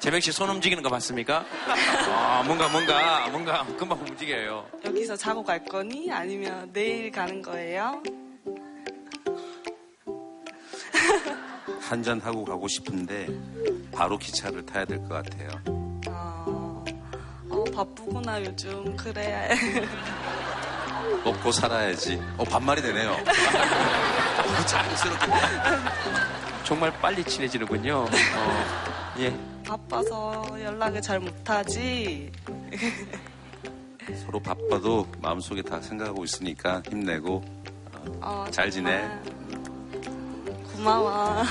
[0.00, 1.44] 재명 씨손 움직이는 거 봤습니까?
[2.08, 4.66] 아, 뭔가 뭔가 뭔가 금방 움직여요.
[4.84, 6.10] 여기서 자고 갈 거니?
[6.12, 8.00] 아니면 내일 가는 거예요?
[11.80, 13.26] 한잔 하고 가고 싶은데
[13.92, 15.48] 바로 기차를 타야 될 것 같아요.
[17.48, 18.96] 어, 바쁘구나, 요즘.
[18.96, 19.54] 그래.
[21.24, 22.20] 먹고 살아야지.
[22.36, 23.16] 어, 반말이 되네요.
[24.46, 25.26] 어, 자연스럽게.
[26.64, 28.04] 정말 빨리 친해지는군요.
[28.04, 28.08] 어,
[29.18, 29.36] 예.
[29.66, 32.30] 바빠서 연락을 잘 못하지.
[34.24, 37.44] 서로 바빠도 마음속에 다 생각하고 있으니까 힘내고
[38.20, 39.08] 어, 어, 잘 지내.
[40.72, 41.42] 고마워.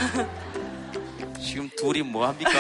[1.42, 2.52] 지금 둘이 뭐 합니까?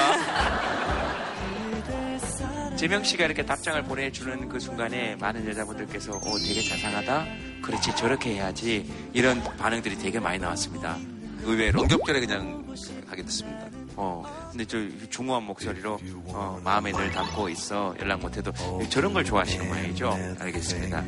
[2.77, 7.25] 재명 씨가 이렇게 답장을 보내주는 그 순간에 많은 여자분들께서 오 되게 자상하다.
[7.61, 10.97] 그렇지 저렇게 해야지 이런 반응들이 되게 많이 나왔습니다.
[11.43, 12.65] 의외로 응급결에 그냥
[13.07, 13.65] 하게 됐습니다.
[13.95, 14.77] 어 근데 저
[15.09, 15.97] 중후한 목소리로
[16.27, 18.51] 어, 마음에 늘 담고 있어 연락 못해도
[18.89, 20.09] 저런 걸 좋아하시는 모양이죠.
[20.39, 20.99] 알겠습니다.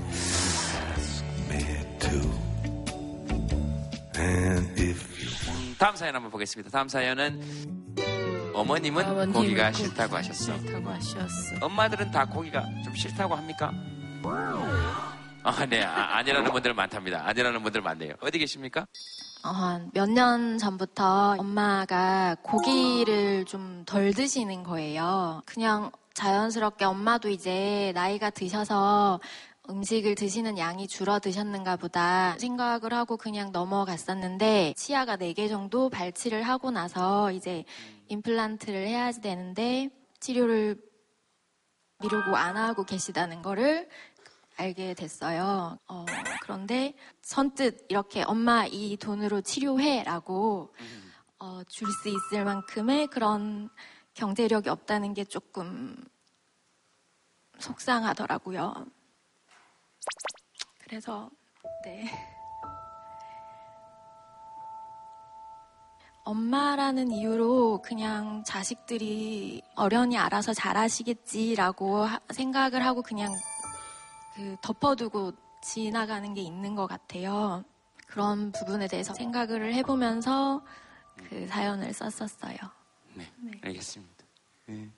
[4.19, 6.71] 음, 다음 사연 한번 보겠습니다.
[6.71, 7.76] 다음 사연은
[8.61, 10.57] 어머님은 어머님은 고기가 고- 싫다고 하셨어.
[10.57, 11.55] 싫다고 하셨어.
[11.61, 13.71] 엄마들은 다 고기가 좀 싫다고 합니까?
[15.43, 15.83] 아, 네.
[15.83, 17.25] 아, 아니라는 분들 많답니다.
[17.25, 18.13] 아니라는 분들 많네요.
[18.21, 18.85] 어디 계십니까?
[19.43, 25.41] 한몇년 전부터 엄마가 고기를 좀 덜 드시는 거예요.
[25.45, 29.21] 그냥 자연스럽게 엄마도 이제 나이가 드셔서
[29.69, 37.31] 음식을 드시는 양이 줄어드셨는가 보다 생각을 하고 그냥 넘어갔었는데 치아가 4개 정도 발치를 하고 나서
[37.31, 37.63] 이제
[38.09, 39.89] 임플란트를 해야 되는데
[40.19, 40.81] 치료를
[41.99, 43.89] 미루고 안 하고 계시다는 거를
[44.57, 45.77] 알게 됐어요.
[45.87, 46.05] 어,
[46.41, 50.73] 그런데 선뜻 이렇게 엄마 이 돈으로 치료해라고
[51.39, 53.69] 어, 줄 수 있을 만큼의 그런
[54.15, 55.95] 경제력이 없다는 게 조금
[57.59, 58.85] 속상하더라고요.
[60.79, 61.29] 그래서
[61.83, 62.36] 네.
[66.31, 73.33] 엄마라는 이유로 그냥 자식들이 어련히 알아서 잘하시겠지라고 하- 생각을 하고 그냥
[74.35, 77.63] 그 덮어두고 지나가는 게 있는 것 같아요.
[78.07, 80.61] 그런 부분에 대해서 생각을 해보면서
[81.29, 82.57] 그 사연을 썼었어요.
[83.13, 83.25] 네,
[83.63, 84.25] 알겠습니다.
[84.65, 84.89] 네.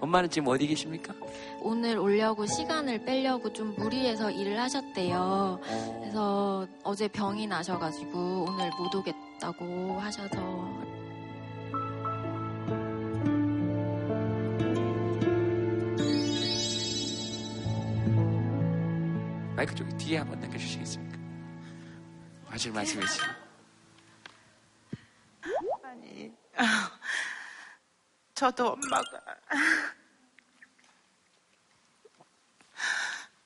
[0.00, 1.14] 엄마는 지금 어디 계십니까?
[1.60, 5.60] 오늘 오려고 시간을 빼려고 좀 무리해서 일을 하셨대요.
[6.00, 10.92] 그래서 어제 병이 나셔가지고 오늘 못 오겠다고 하셔서
[19.54, 21.18] 마이크 쪽에 뒤에 한번 당겨주시겠습니까?
[22.46, 23.30] 하실 말씀이 있으시면.
[25.84, 26.32] 아니,
[28.42, 29.20] 저도 엄마가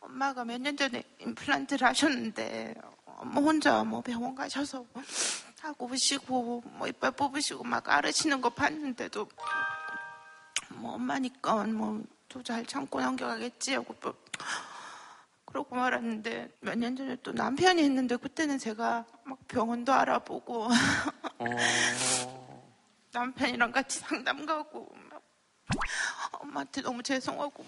[0.00, 2.74] 엄마가 몇 년 전에 임플란트를 하셨는데
[3.04, 4.86] 엄마 혼자 뭐 병원 가셔서
[5.60, 9.28] 하고 오시고 뭐 이빨 뽑으시고 막 앓으시는 거 봤는데도
[10.70, 14.14] 뭐 엄마니까 뭐 또 잘 참고 넘겨가겠지 하고 뭐
[15.44, 20.68] 그러고 말았는데 몇 년 전에 또 남편이 했는데 그때는 제가 막 병원도 알아보고
[23.16, 25.22] 남편이랑 같이 상담 가고 막
[26.32, 27.64] 엄마한테 너무 죄송하고.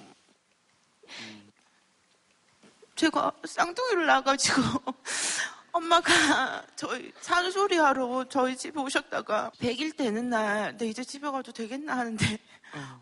[2.94, 4.60] 제가 쌍둥이를 낳아가지고
[5.72, 11.96] 엄마가 저희 산소리 하러 저희 집에 오셨다가 100일 되는 날 내 이제 집에 가도 되겠나
[11.96, 12.38] 하는데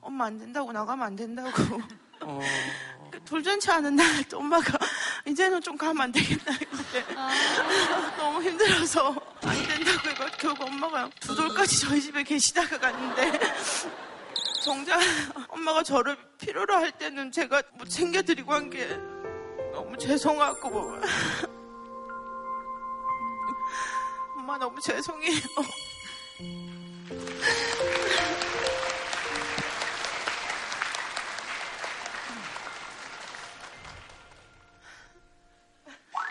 [0.01, 1.51] 엄마 안 된다고 나가면 안 된다고
[3.11, 4.79] 그 돌잔치 하는 날또 엄마가
[5.27, 7.05] 이제는 좀 가면 안 되겠나 했는데
[8.19, 13.39] 너무 힘들어서 안 된다고 해가 결국 엄마가 두 돌까지 저희 집에 계시다가 갔는데
[14.65, 15.01] 정작
[15.49, 18.87] 엄마가 저를 필요로 할 때는 제가 뭐 챙겨드리고 한 게
[19.73, 21.01] 너무 죄송하고 뭐.
[24.37, 25.41] 엄마 너무 죄송해요.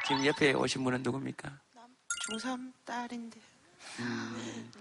[0.07, 1.51] 지금 옆에 오신 분은 누굽니까?
[2.31, 3.39] 중3 딸인데
[3.99, 4.71] 음,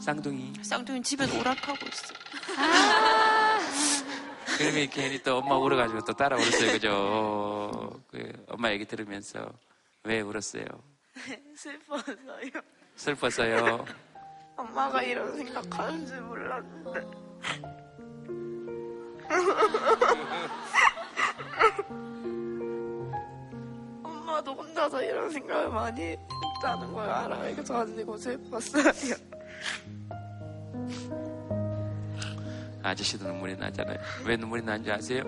[0.00, 0.52] 쌍둥이.
[0.62, 2.14] 쌍둥이 집에서 오락하고 있어.
[4.58, 8.02] 그러면 괜히 또 엄마 울어가지고 또 따라 울었어요, 그죠?
[8.10, 9.50] 그 엄마 얘기 들으면서
[10.04, 10.64] 왜 울었어요?
[11.56, 12.16] 슬퍼서요.
[12.96, 13.84] 슬퍼서요.
[14.56, 17.06] 엄마가 이런 생각하는 줄 몰랐는데.
[24.32, 26.16] 엄마도 혼자서 이런 생각을 많이
[26.56, 29.16] 했다는 걸 알아가지고 슬펐어요.
[32.82, 33.98] 아저씨도 눈물이 나잖아요.
[34.24, 35.22] 왜 눈물이 나는지 아세요?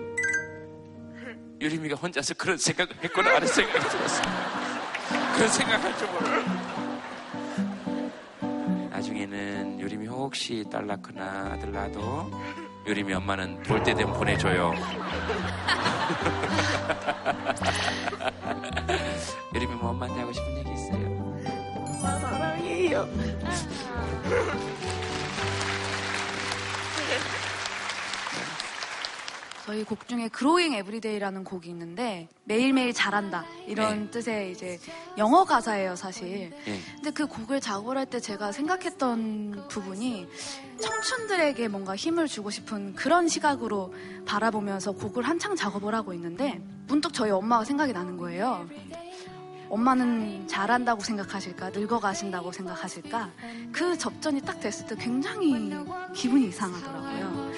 [1.61, 4.23] 유림이가 혼자서 그런 생각을 했구나 하는 생각이 들었어요.
[5.35, 6.39] 그런 생각할 줄 몰라.
[8.89, 12.31] 나중에는 유림이 혹시 딸 낳거나 아들 낳아도
[12.87, 14.73] 유림이 엄마는 볼 때 되면 보내줘요.
[19.65, 21.07] 유림이 뭐 엄마한테 하고 싶은 얘기 있어요?
[21.87, 23.07] 엄마 사랑해요.
[29.65, 34.79] 저희 곡 중에 Growing Everyday라는 곡이 있는데 매일매일 잘한다 이런 뜻의 이제
[35.17, 36.79] 영어 가사예요 사실 예.
[36.93, 40.27] 근데 그 곡을 작업을 할 때 제가 생각했던 부분이
[40.79, 43.95] 청춘들에게 뭔가 힘을 주고 싶은 그런 시각으로
[44.27, 48.69] 바라보면서 곡을 한창 작업을 하고 있는데 문득 저희 엄마가 생각이 나는 거예요
[49.75, 53.29] 엄마는 잘한다고 생각하실까 늙어가신다고 생각하실까
[53.73, 55.69] 그 접전이 딱 됐을 때 굉장히
[56.13, 57.51] 기분이 이상하더라고요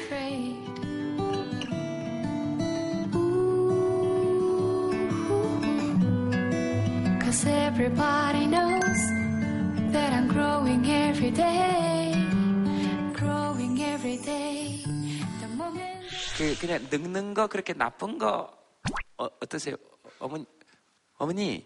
[7.22, 9.00] Cause everybody knows
[9.92, 12.14] that I'm growing every day.
[13.14, 14.82] Growing every day.
[15.40, 16.08] The moment.
[16.38, 18.50] 그 그냥 늙는 거 그렇게 나쁜 거
[19.18, 19.76] 어, 어떠세요?
[20.20, 20.46] 어머니
[21.18, 21.66] 어머니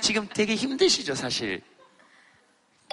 [0.00, 1.62] 지금 되게 힘드시죠 사실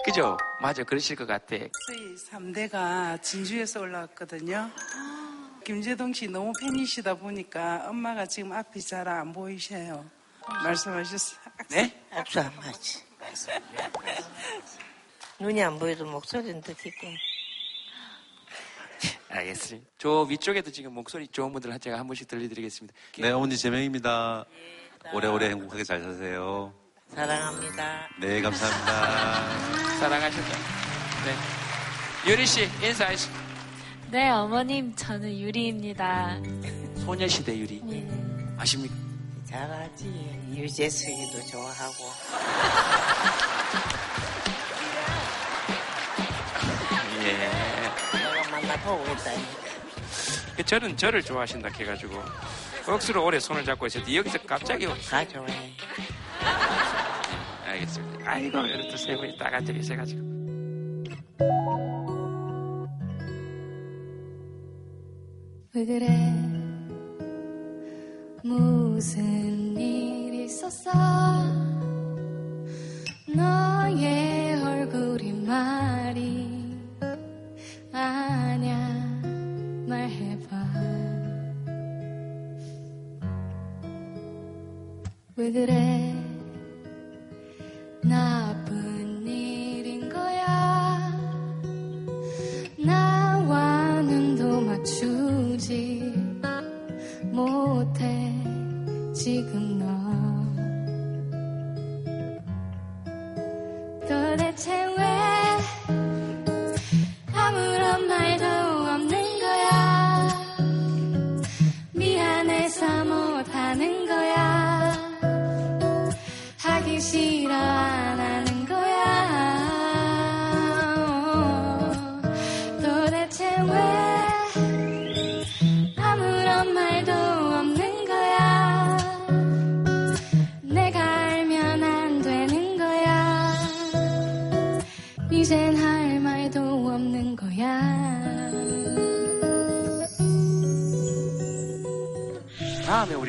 [0.05, 0.37] 그죠?
[0.61, 1.57] 맞아, 그러실 것 같아.
[1.57, 4.71] 저희 3대가 진주에서 올라왔거든요.
[5.65, 10.09] 김재동 씨 너무 팬이시다 보니까 엄마가 지금 앞이 잘 안 보이셔요.
[10.63, 11.39] 말씀하셨어요.
[11.69, 12.01] 네?
[12.11, 13.03] 악수 안 맞지.
[15.39, 17.07] 눈이 안 보여도 목소리는 듣겠고.
[19.29, 19.87] 알겠습니다.
[19.97, 22.97] 저 위쪽에도 지금 목소리 좋은 분들 제가 한 분씩 들려드리겠습니다.
[23.19, 24.45] 네, 어머니 재명입니다.
[25.13, 26.73] 오래오래 행복하게 잘 사세요.
[27.13, 28.07] 사랑합니다.
[28.19, 29.95] 네, 감사합니다.
[29.99, 30.51] 사랑하셨죠?
[31.25, 31.35] 네.
[32.31, 33.29] 유리 씨, 인사하시.
[34.11, 36.37] 네, 어머님, 저는 유리입니다.
[36.97, 37.81] 소녀시대 유리.
[38.57, 38.93] 아십니까?
[39.45, 40.05] 잘하지.
[40.53, 42.03] 유재석이도 좋아하고.
[47.23, 47.49] 예.
[48.17, 49.43] 내가 만나보고 있다니.
[49.63, 49.68] 그
[50.63, 52.21] 저는 저를 좋아하신다 해가지고
[52.87, 55.53] 억수로 오래 손을 잡고 있었는데 여기서 갑자기 가져와요.
[57.65, 58.31] 알겠습니다.
[58.31, 60.29] 아이고 이렇게 세 분이 딱 앉아 계셔가지고
[65.75, 66.07] 왜 그래
[68.43, 70.91] 무슨 일 있었어
[73.35, 75.98] 너의 얼굴이 말
[85.39, 86.13] 왜 그래?
[88.03, 88.48] 나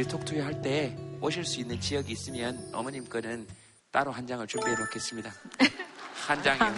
[0.01, 3.47] 우리 톡투이 할 때 오실 수 있는 지역이 있으면 어머님 거는
[3.91, 5.31] 따로 한 장을 준비해 놓겠습니다.
[6.27, 6.75] 한 장이요.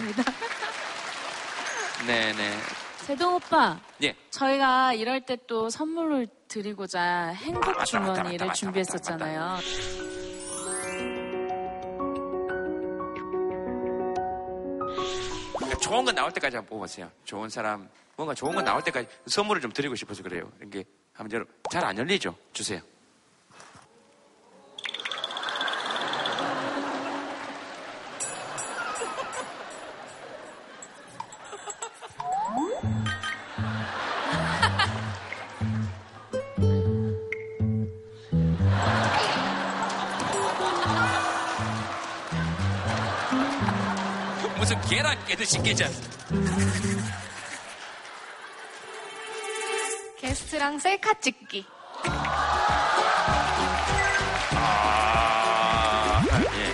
[2.05, 2.57] 네네.
[2.97, 4.13] 세동 오빠, 예.
[4.29, 9.57] 저희가 이럴 때 또 선물을 드리고자 행복 주머니를 준비했었잖아요.
[15.55, 17.09] 그러니까 좋은 거 나올 때까지 한번 뽑아보세요.
[17.23, 20.51] 좋은 사람, 뭔가 좋은 거 나올 때까지 선물을 좀 드리고 싶어서 그래요.
[20.61, 22.35] 이게 한번 잘안 열리죠?
[22.51, 22.81] 주세요.
[45.43, 46.17] 깨듯이 깨지 않습니다.
[50.17, 51.65] 게스트랑 셀카 찍기.
[54.55, 56.23] 아,
[56.55, 56.73] 예.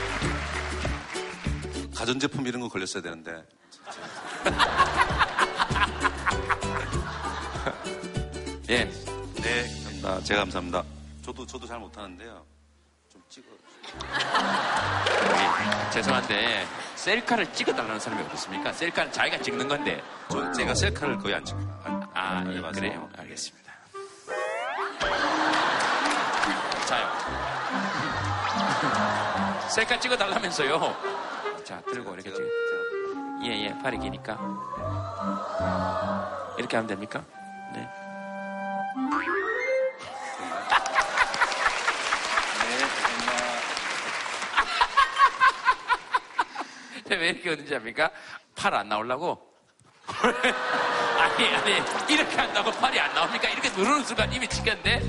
[1.95, 3.43] 가전제품 이런 거 걸렸어야 되는데.
[8.69, 8.85] 예.
[8.85, 10.23] 네, 감사합니다.
[10.23, 10.83] 제가 감사합니다.
[11.25, 12.45] 저도, 저도 잘 못하는데요.
[13.11, 13.47] 좀 찍어.
[15.25, 16.67] 여기, 죄송한데
[16.99, 18.73] 셀카를 찍어달라는 사람이 어딨습니까?
[18.73, 20.03] 셀카는 자기가 찍는 건데.
[20.29, 22.09] 저, 제가 셀카를 거의 안 찍어요.
[22.13, 22.71] 아, 예, 맞아요.
[22.73, 23.09] 그래요.
[23.17, 23.71] 알겠습니다.
[26.87, 27.09] 자요.
[29.69, 30.95] 셀카 찍어달라면서요.
[31.63, 32.43] 자, 들고 이렇게 찍어.
[33.43, 34.37] 예, 예, 팔이 기니까.
[36.57, 37.23] 이렇게 하면 됩니까?
[37.73, 37.87] 네.
[47.17, 48.09] 왜 이렇게 어딘지 압니까?
[48.55, 49.39] 팔 안 나오려고?
[50.09, 51.71] 아니, 아니,
[52.13, 53.49] 이렇게 한다고 팔이 안 나옵니까?
[53.49, 55.01] 이렇게 누르는 순간 이미 찍혔는데?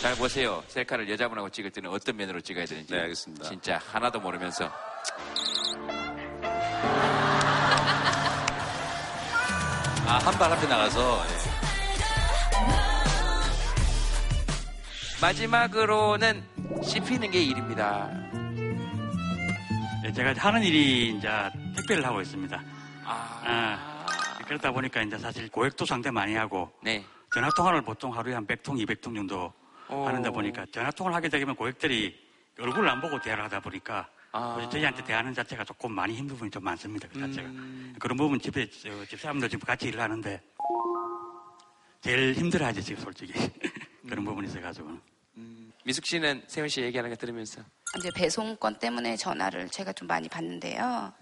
[0.00, 0.62] 잘 보세요.
[0.68, 2.92] 셀카를 여자분하고 찍을 때는 어떤 면으로 찍어야 되는지.
[2.92, 3.48] 네, 알겠습니다.
[3.48, 4.70] 진짜 하나도 모르면서.
[10.06, 11.24] 아, 한 발 앞에 나가서.
[11.26, 11.43] 예.
[15.24, 16.44] 마지막으로는
[16.82, 18.10] 씹히는 게 일입니다.
[20.02, 21.28] 네, 제가 하는 일이 이제
[21.74, 22.62] 택배를 하고 있습니다.
[23.06, 24.06] 아,
[24.46, 27.02] 그러다 보니까 이제 사실 고액도 상대 많이 하고 네.
[27.32, 29.50] 전화 통화를 보통 하루에 한 100통, 200통 정도
[29.88, 30.04] 오.
[30.04, 32.14] 하는데 보니까 전화 통화를 하게 되면 고객들이
[32.60, 34.68] 얼굴을 안 보고 대화를 하다 보니까 아.
[34.70, 37.08] 저희한테 대하는 자체가 조금 많이 힘든 부분이 좀 많습니다.
[37.10, 37.48] 그 자체가.
[37.48, 37.96] 음.
[37.98, 40.38] 그런 부분 집에 저, 집사람들 지금 같이 일을 하는데
[42.02, 43.32] 제일 힘들어하죠 지금 솔직히
[44.06, 45.13] 그런 부분이 있어가지고.
[45.84, 47.60] 미숙 씨는 세훈 씨 얘기하는 거 들으면서
[47.98, 51.12] 이제 배송권 때문에 전화를 제가 좀 많이 받는데요.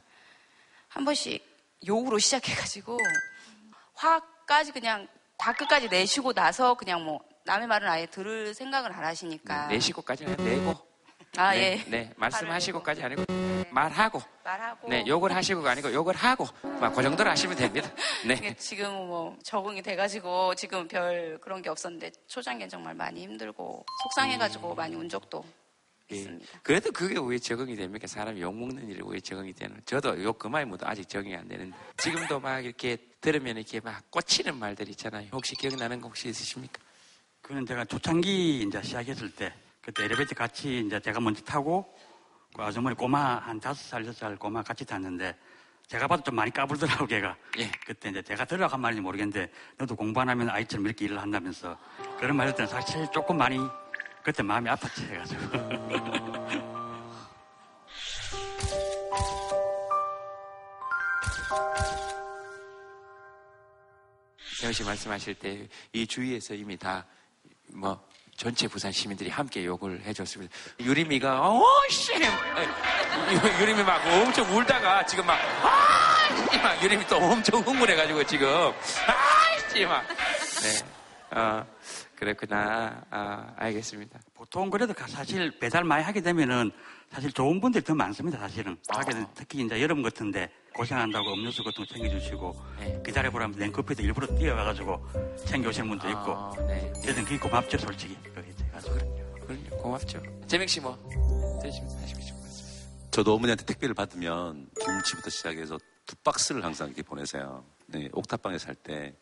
[0.89, 1.45] 한 번씩
[1.87, 2.97] 욕으로 시작해가지고
[3.95, 9.67] 화까지 그냥 다 끝까지 내쉬고 나서 그냥 뭐 남의 말은 아예 들을 생각을 안 하시니까.
[9.67, 10.92] 내시고까지는 내고
[11.37, 11.91] 아 네, 예.
[11.91, 13.25] 네 말씀하시고까지 아니고
[13.71, 14.89] 말하고 말하고.
[14.89, 16.47] 네 욕을 하시고가 아니고 욕을 하고
[16.79, 17.91] 막 그 정도로 하시면 됩니다.
[18.27, 18.55] 네.
[18.57, 24.95] 지금 뭐 적응이 돼가지고 지금 별 그런 게 없었는데 초장기는 정말 많이 힘들고 속상해가지고 많이
[24.95, 25.43] 운 적도
[26.11, 26.39] 예.
[26.63, 28.07] 그래도 그게 왜 적응이 됩니까?
[28.07, 29.81] 사람이 욕 먹는 일이 왜 적응이 되는?
[29.87, 34.55] 저도 욕 그만이 묻어 아직 적응이 안 되는데 지금도 막 이렇게 들으면 이렇게 막 꽂히는
[34.59, 35.29] 말들 있잖아요.
[35.33, 36.79] 혹시 기억나는 거 혹시 있으십니까?
[37.41, 41.93] 그는 제가 초창기 이제 시작했을 때 그때 엘리베이터 같이 이제 제가 먼저 타고
[42.55, 45.37] 그 아주머니 꼬마 한 다섯 살 여섯 살 꼬마 같이 탔는데
[45.89, 47.37] 제가 봐도 좀 많이 까불더라고 걔가.
[47.85, 51.77] 그때 이제 제가 들어간 말인지 모르겠는데 너도 공부 안 하면 아이처럼 이렇게 일을 한다면서
[52.19, 53.59] 그런 말할 때는 사실 조금 많이
[54.23, 55.43] 그때 마음이 아팠지 해가지고.
[64.61, 67.05] 세훈 씨 말씀하실 때 이 주위에서 이미 다
[67.75, 68.07] 뭐
[68.37, 70.53] 전체 부산 시민들이 함께 욕을 해줬습니다.
[70.81, 72.13] 유림이가 어씨
[73.61, 78.49] 유림이 막 엄청 울다가 지금 막 아씨 막 유림이 또 엄청 흥분해가지고 지금
[79.07, 80.05] 아씨 막
[80.63, 81.39] 네.
[81.39, 81.67] 어,
[82.17, 83.03] 그랬구나.
[83.11, 84.19] 아, 알겠습니다.
[84.35, 86.71] 보통 그래도 가- 사실 배달 많이 하게 되면은
[87.11, 88.77] 사실 좋은 분들이 더 많습니다, 사실은.
[89.13, 92.63] 된 특히 이제 여름 같은데 고생한다고 음료수 같은 거 챙겨주시고
[93.05, 95.07] 기다려보라면 냉커피도 일부러 뛰어가가지고
[95.47, 96.33] 챙겨오시는 분도 있고.
[96.33, 96.93] 아, 네.
[97.03, 98.17] 그래서 그게 고맙죠, 솔직히.
[98.23, 98.97] 그게 가지고.
[99.41, 99.83] 그럼요.
[99.83, 100.23] 고맙죠.
[100.47, 100.97] 재명 씨 뭐?
[101.63, 103.11] 되시면서 하시고 싶은 말씀.
[103.11, 107.65] 저도 어머니한테 택배를 받으면 김치부터 시작해서 두 박스를 항상 이렇게 보내세요.
[107.87, 109.15] 네, 옥탑방에 살 때.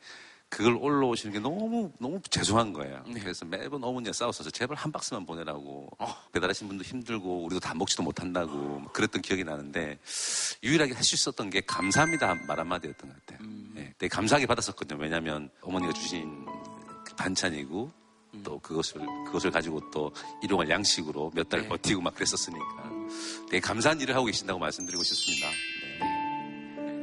[0.50, 3.04] 그걸 올라오시는 게 너무, 너무 죄송한 거예요.
[3.14, 5.88] 그래서 매번 어머니가 싸웠어서 제발 한 박스만 보내라고.
[6.32, 8.80] 배달하신 분도 힘들고, 우리도 다 먹지도 못한다고.
[8.80, 9.98] 막 그랬던 기억이 나는데,
[10.64, 13.48] 유일하게 할 수 있었던 게 감사합니다 말 한마디였던 것 같아요.
[13.74, 15.00] 네, 되게 감사하게 받았었거든요.
[15.00, 16.44] 왜냐면 어머니가 주신
[17.04, 17.92] 그 반찬이고,
[18.44, 22.90] 또 그것을, 그것을 가지고 또 일용할 양식으로 몇 달 버티고 막 그랬었으니까.
[23.48, 25.48] 되게 감사한 일을 하고 계신다고 말씀드리고 싶습니다.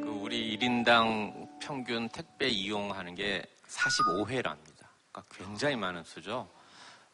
[0.04, 4.86] 그 우리 1인당 평균 택배 이용하는 게 45회랍니다.
[5.12, 6.50] 그러니까 굉장히 많은 수죠.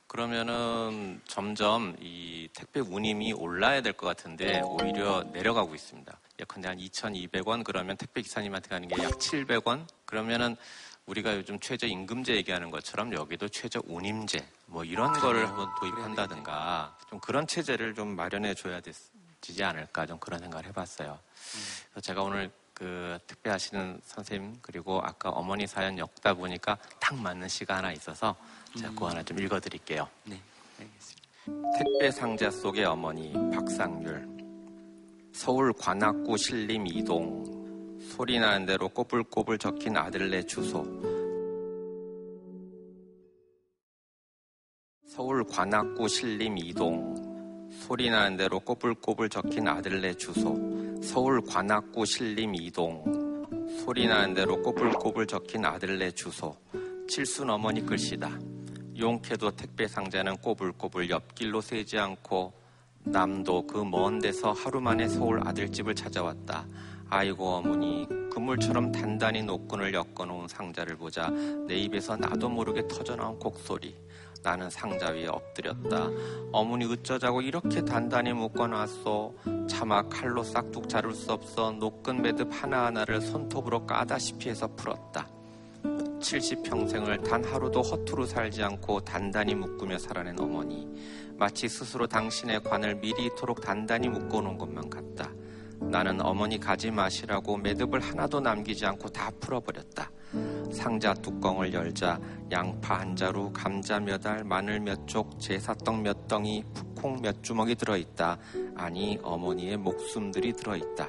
[0.08, 6.20] 그러면은 점점 이 택배 운임이 올라야 될 것 같은데 오히려 내려가고 있습니다.
[6.40, 10.56] 예컨대 한 2,200원 그러면 택배 기사님한테 가는 게 약 700원 그러면은
[11.08, 14.38] 우리가 요즘 최저 임금제 얘기하는 것처럼 여기도 최저 운임제
[14.68, 20.40] 뭐 이런 거를 한번 도입한다든가 좀 그런 체제를 좀 마련해 줘야 되지 않을까 좀 그런
[20.40, 21.20] 생각을 해봤어요.
[21.92, 27.78] 그래서 제가 오늘 그 택배하시는 선생님 그리고 아까 어머니 사연 엮다 보니까 딱 맞는 시가
[27.78, 28.36] 하나 있어서
[28.78, 30.08] 제가 그거 하나 좀 읽어드릴게요.
[30.26, 30.40] 네,
[31.78, 34.28] 택배 상자 속의 어머니 박상률.
[35.34, 37.44] 서울 관악구 신림 이동.
[38.02, 40.84] 소리 나는 대로 꼬불꼬불 적힌 아들네 주소.
[45.08, 47.33] 서울 관악구 신림 이동
[47.86, 50.58] 소리 나는 대로 꼬불꼬불 적힌 아들네 주소
[51.04, 53.04] 서울 관악구 신림 이동
[53.84, 56.56] 소리 나는 대로 꼬불꼬불 적힌 아들네 주소
[57.10, 58.40] 칠순 어머니 글씨다
[58.98, 62.54] 용케도 택배 상자는 꼬불꼬불 옆길로 새지 않고
[63.06, 66.66] 남도 그 먼 데서 하루 만에 서울 아들집을 찾아왔다.
[67.10, 71.30] 아이고 어머니 그물처럼 단단히 노끈을 엮어놓은 상자를 보자
[71.68, 73.94] 내 입에서 나도 모르게 터져나온 곡소리.
[74.44, 76.10] 나는 상자 위에 엎드렸다.
[76.52, 79.34] 어머니 어쩌자고 이렇게 단단히 묶어놨어.
[79.70, 85.30] 차마 칼로 싹둑 자를 수 없어 노끈 매듭 하나하나를 손톱으로 까다시피 해서 풀었다.
[85.84, 90.88] 70평생을 단 하루도 허투루 살지 않고 단단히 묶으며 살아낸 어머니.
[91.38, 95.32] 마치 스스로 당신의 관을 미리 이토록 단단히 묶어놓은 것만 같다.
[95.80, 100.12] 나는 어머니 가지 마시라고 매듭을 하나도 남기지 않고 다 풀어버렸다.
[100.72, 102.20] 상자 뚜껑을 열자
[102.52, 107.76] 양파 한 자루, 감자 몇 알, 마늘 몇 쪽, 제사떡 몇 덩이, 푸콩 몇 주먹이
[107.76, 108.38] 들어있다.
[108.76, 111.08] 아니 어머니의 목숨들이 들어있다.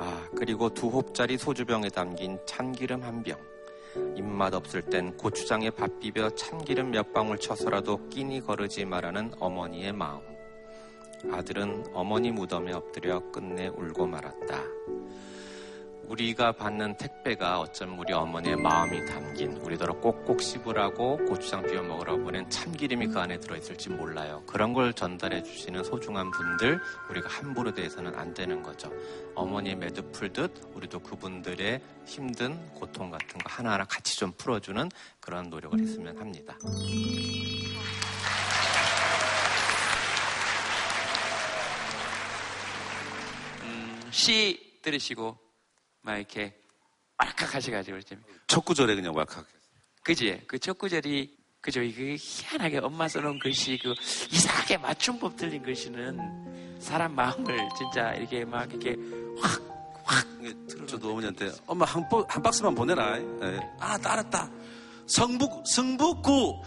[0.00, 3.38] 아 그리고 두 홉짜리 소주병에 담긴 참기름 한 병.
[4.16, 10.20] 입맛 없을 땐 고추장에 밥 비벼 참기름 몇 방울 쳐서라도 끼니 거르지 말라는 어머니의 마음.
[11.32, 14.62] 아들은 어머니 무덤에 엎드려 끝내 울고 말았다.
[16.08, 22.48] 우리가 받는 택배가 어쩌면 우리 어머니의 마음이 담긴 우리더러 꼭꼭 씹으라고 고추장 비워 먹으라고 보낸
[22.48, 24.42] 참기름이 그 안에 들어있을지 몰라요.
[24.46, 26.80] 그런 걸 전달해 주시는 소중한 분들
[27.10, 28.90] 우리가 함부로 대해서는 안 되는 거죠.
[29.34, 34.88] 어머니의 매듭 풀듯 우리도 그분들의 힘든 고통 같은 거 하나하나 같이 좀 풀어주는
[35.20, 36.56] 그런 노력을 했으면 합니다.
[43.62, 45.47] 음, 시 들으시고
[46.02, 46.54] 막 이렇게
[47.18, 49.44] 왈칵 하셔가지고 좀 첫 구절에 그냥 왈칵.
[50.02, 50.42] 그지?
[50.46, 51.82] 그 첫 구절이 그죠?
[51.82, 53.92] 이그 희한하게 엄마 써놓은 글씨 그
[54.30, 58.96] 이상하게 맞춤법 틀린 글씨는 사람 마음을 진짜 이렇게 막 이렇게
[60.86, 63.18] 저도 어머니한테 엄마 한, 버- 한 박스만 보내라.
[63.20, 63.60] 예.
[63.80, 64.50] 아, 알았다.
[65.06, 66.62] 성북, 성북구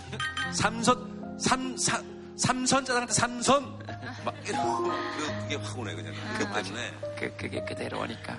[0.54, 3.80] 삼선, 삼, 삼, 삼선 짜장한테 삼선.
[4.26, 6.14] 막 이러고 그- 그게 확 오네, 그냥.
[6.38, 6.92] 그 때문에.
[7.18, 8.38] 그, 그게 그대로 오니까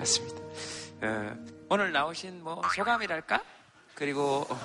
[0.00, 0.40] 맞습니다.
[1.02, 1.36] 어,
[1.68, 3.42] 오늘 나오신 뭐 소감이랄까?
[3.94, 4.58] 그리고 어,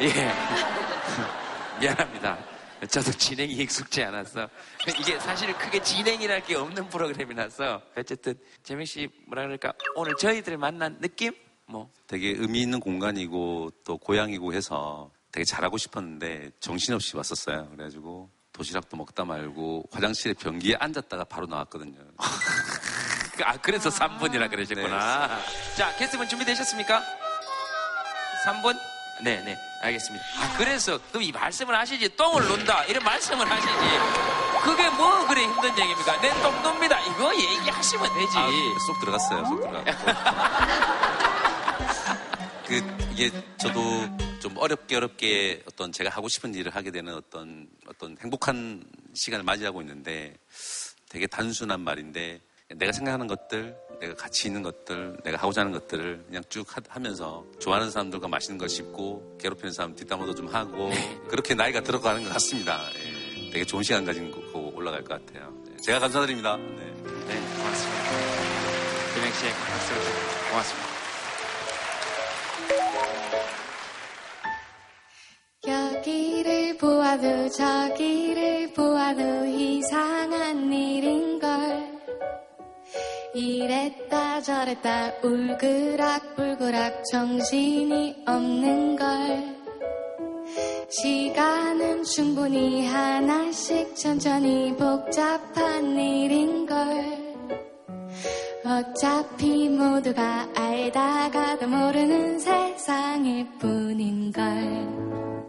[0.00, 0.08] 예
[1.80, 2.38] 미안합니다.
[2.88, 4.48] 저도 진행이 익숙지 않아서
[4.98, 11.00] 이게 사실 크게 진행이랄 게 없는 프로그램이라서 어쨌든 재민 씨 뭐라 그럴까 오늘 저희들 만난
[11.00, 11.32] 느낌
[11.66, 17.68] 뭐 되게 의미 있는 공간이고 또 고향이고 해서 되게 잘하고 싶었는데 정신없이 왔었어요.
[17.70, 22.00] 그래가지고 도시락도 먹다 말고 화장실에 변기에 앉았다가 바로 나왔거든요.
[23.44, 25.38] 아 그래서 3분이라 그러셨구나.
[25.76, 27.02] 자 게스트분 준비되셨습니까?
[28.44, 28.78] 3분?
[29.22, 30.24] 네네 알겠습니다.
[30.40, 33.72] 아 그래서 그럼 이 말씀을 하시지 똥을 논다 이런 말씀을 하시지
[34.64, 36.20] 그게 뭐 그래 힘든 얘기입니까?
[36.20, 38.36] 내 똥 놉니다 이거 얘기하시면 되지.
[38.38, 38.48] 아,
[38.86, 39.44] 쏙 들어갔어요.
[39.46, 40.12] 쏙 들어갔고.
[42.66, 42.76] 그
[43.12, 43.80] 이게 저도
[44.40, 48.82] 좀 어렵게 어렵게 어떤 제가 하고 싶은 일을 하게 되는 어떤 어떤 행복한
[49.14, 50.34] 시간을 맞이하고 있는데
[51.08, 52.40] 되게 단순한 말인데
[52.76, 57.44] 내가 생각하는 것들, 내가 가치 있는 것들, 내가 하고자 하는 것들을 그냥 쭉 하- 하면서
[57.60, 60.90] 좋아하는 사람들과 맛있는 거 씹고 괴롭히는 사람 뒷담화도 좀 하고
[61.28, 62.80] 그렇게 나이가 들어가는 것 같습니다.
[62.96, 65.52] 예, 되게 좋은 시간 가지고 올라갈 것 같아요.
[65.72, 66.56] 예, 제가 감사드립니다.
[66.56, 66.64] 네.
[66.66, 68.02] 네, 고맙습니다.
[69.14, 69.94] 김행 씨, 박수
[70.50, 70.92] 고맙습니다.
[75.66, 81.91] 여기를 보아도 저기를 보아도 이상한 일인걸
[83.34, 85.12] 이랬다 저랬다.
[85.22, 89.56] 울그락불그락 정신이 없는 걸.
[90.90, 96.78] 시간은 충분히 하나씩 천천히 복잡한 일인 걸.
[98.64, 105.41] 어차피 모두가 알다가도 모르는 세상일 뿐인 걸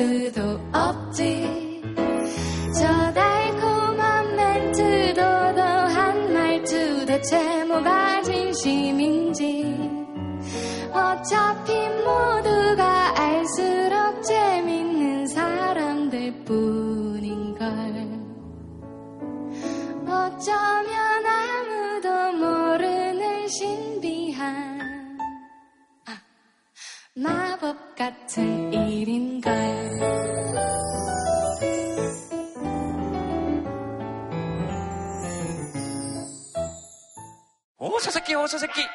[0.00, 1.29] 수도 없지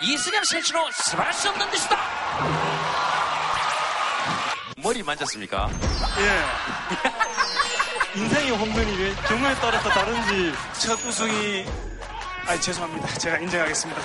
[0.06, 1.97] 이승엽 센치로 스바할 수 없는 듯이다.
[4.78, 5.68] 머리 만졌습니까?
[6.20, 6.45] 예.
[8.20, 11.66] 인생의 홈런이 경우에 따라서 다른지 첫 우승이
[12.47, 13.08] 아 죄송합니다.
[13.18, 14.01] 제가 인정하겠습니다.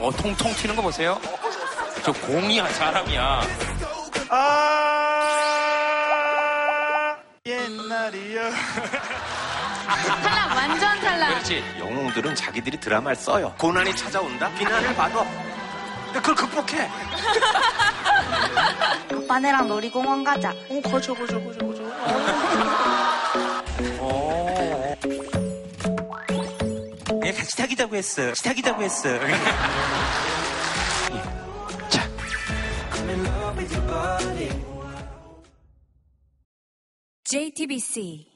[0.00, 1.18] 어, 통통 튀는 거 보세요.
[2.04, 3.40] 저 공이야, 사람이야.
[4.28, 5.56] 아
[7.46, 8.42] 옛날이요.
[9.88, 11.28] 탈락, 완전 탈락.
[11.30, 11.64] 그렇지.
[11.78, 13.54] 영웅들은 자기들이 드라마를 써요.
[13.58, 14.50] 고난이 찾아온다?
[14.54, 15.24] 비난을 받아.
[16.06, 16.90] 근데 그걸 극복해.
[19.14, 20.50] 오빠네랑 놀이공원 가자.
[20.50, 21.82] 어, 거저, 거저, 거저, 거저.
[27.24, 28.26] 예, 같이 타기자고 했어.
[28.28, 29.08] 같이 타기자고 했어.
[37.24, 38.27] JTBC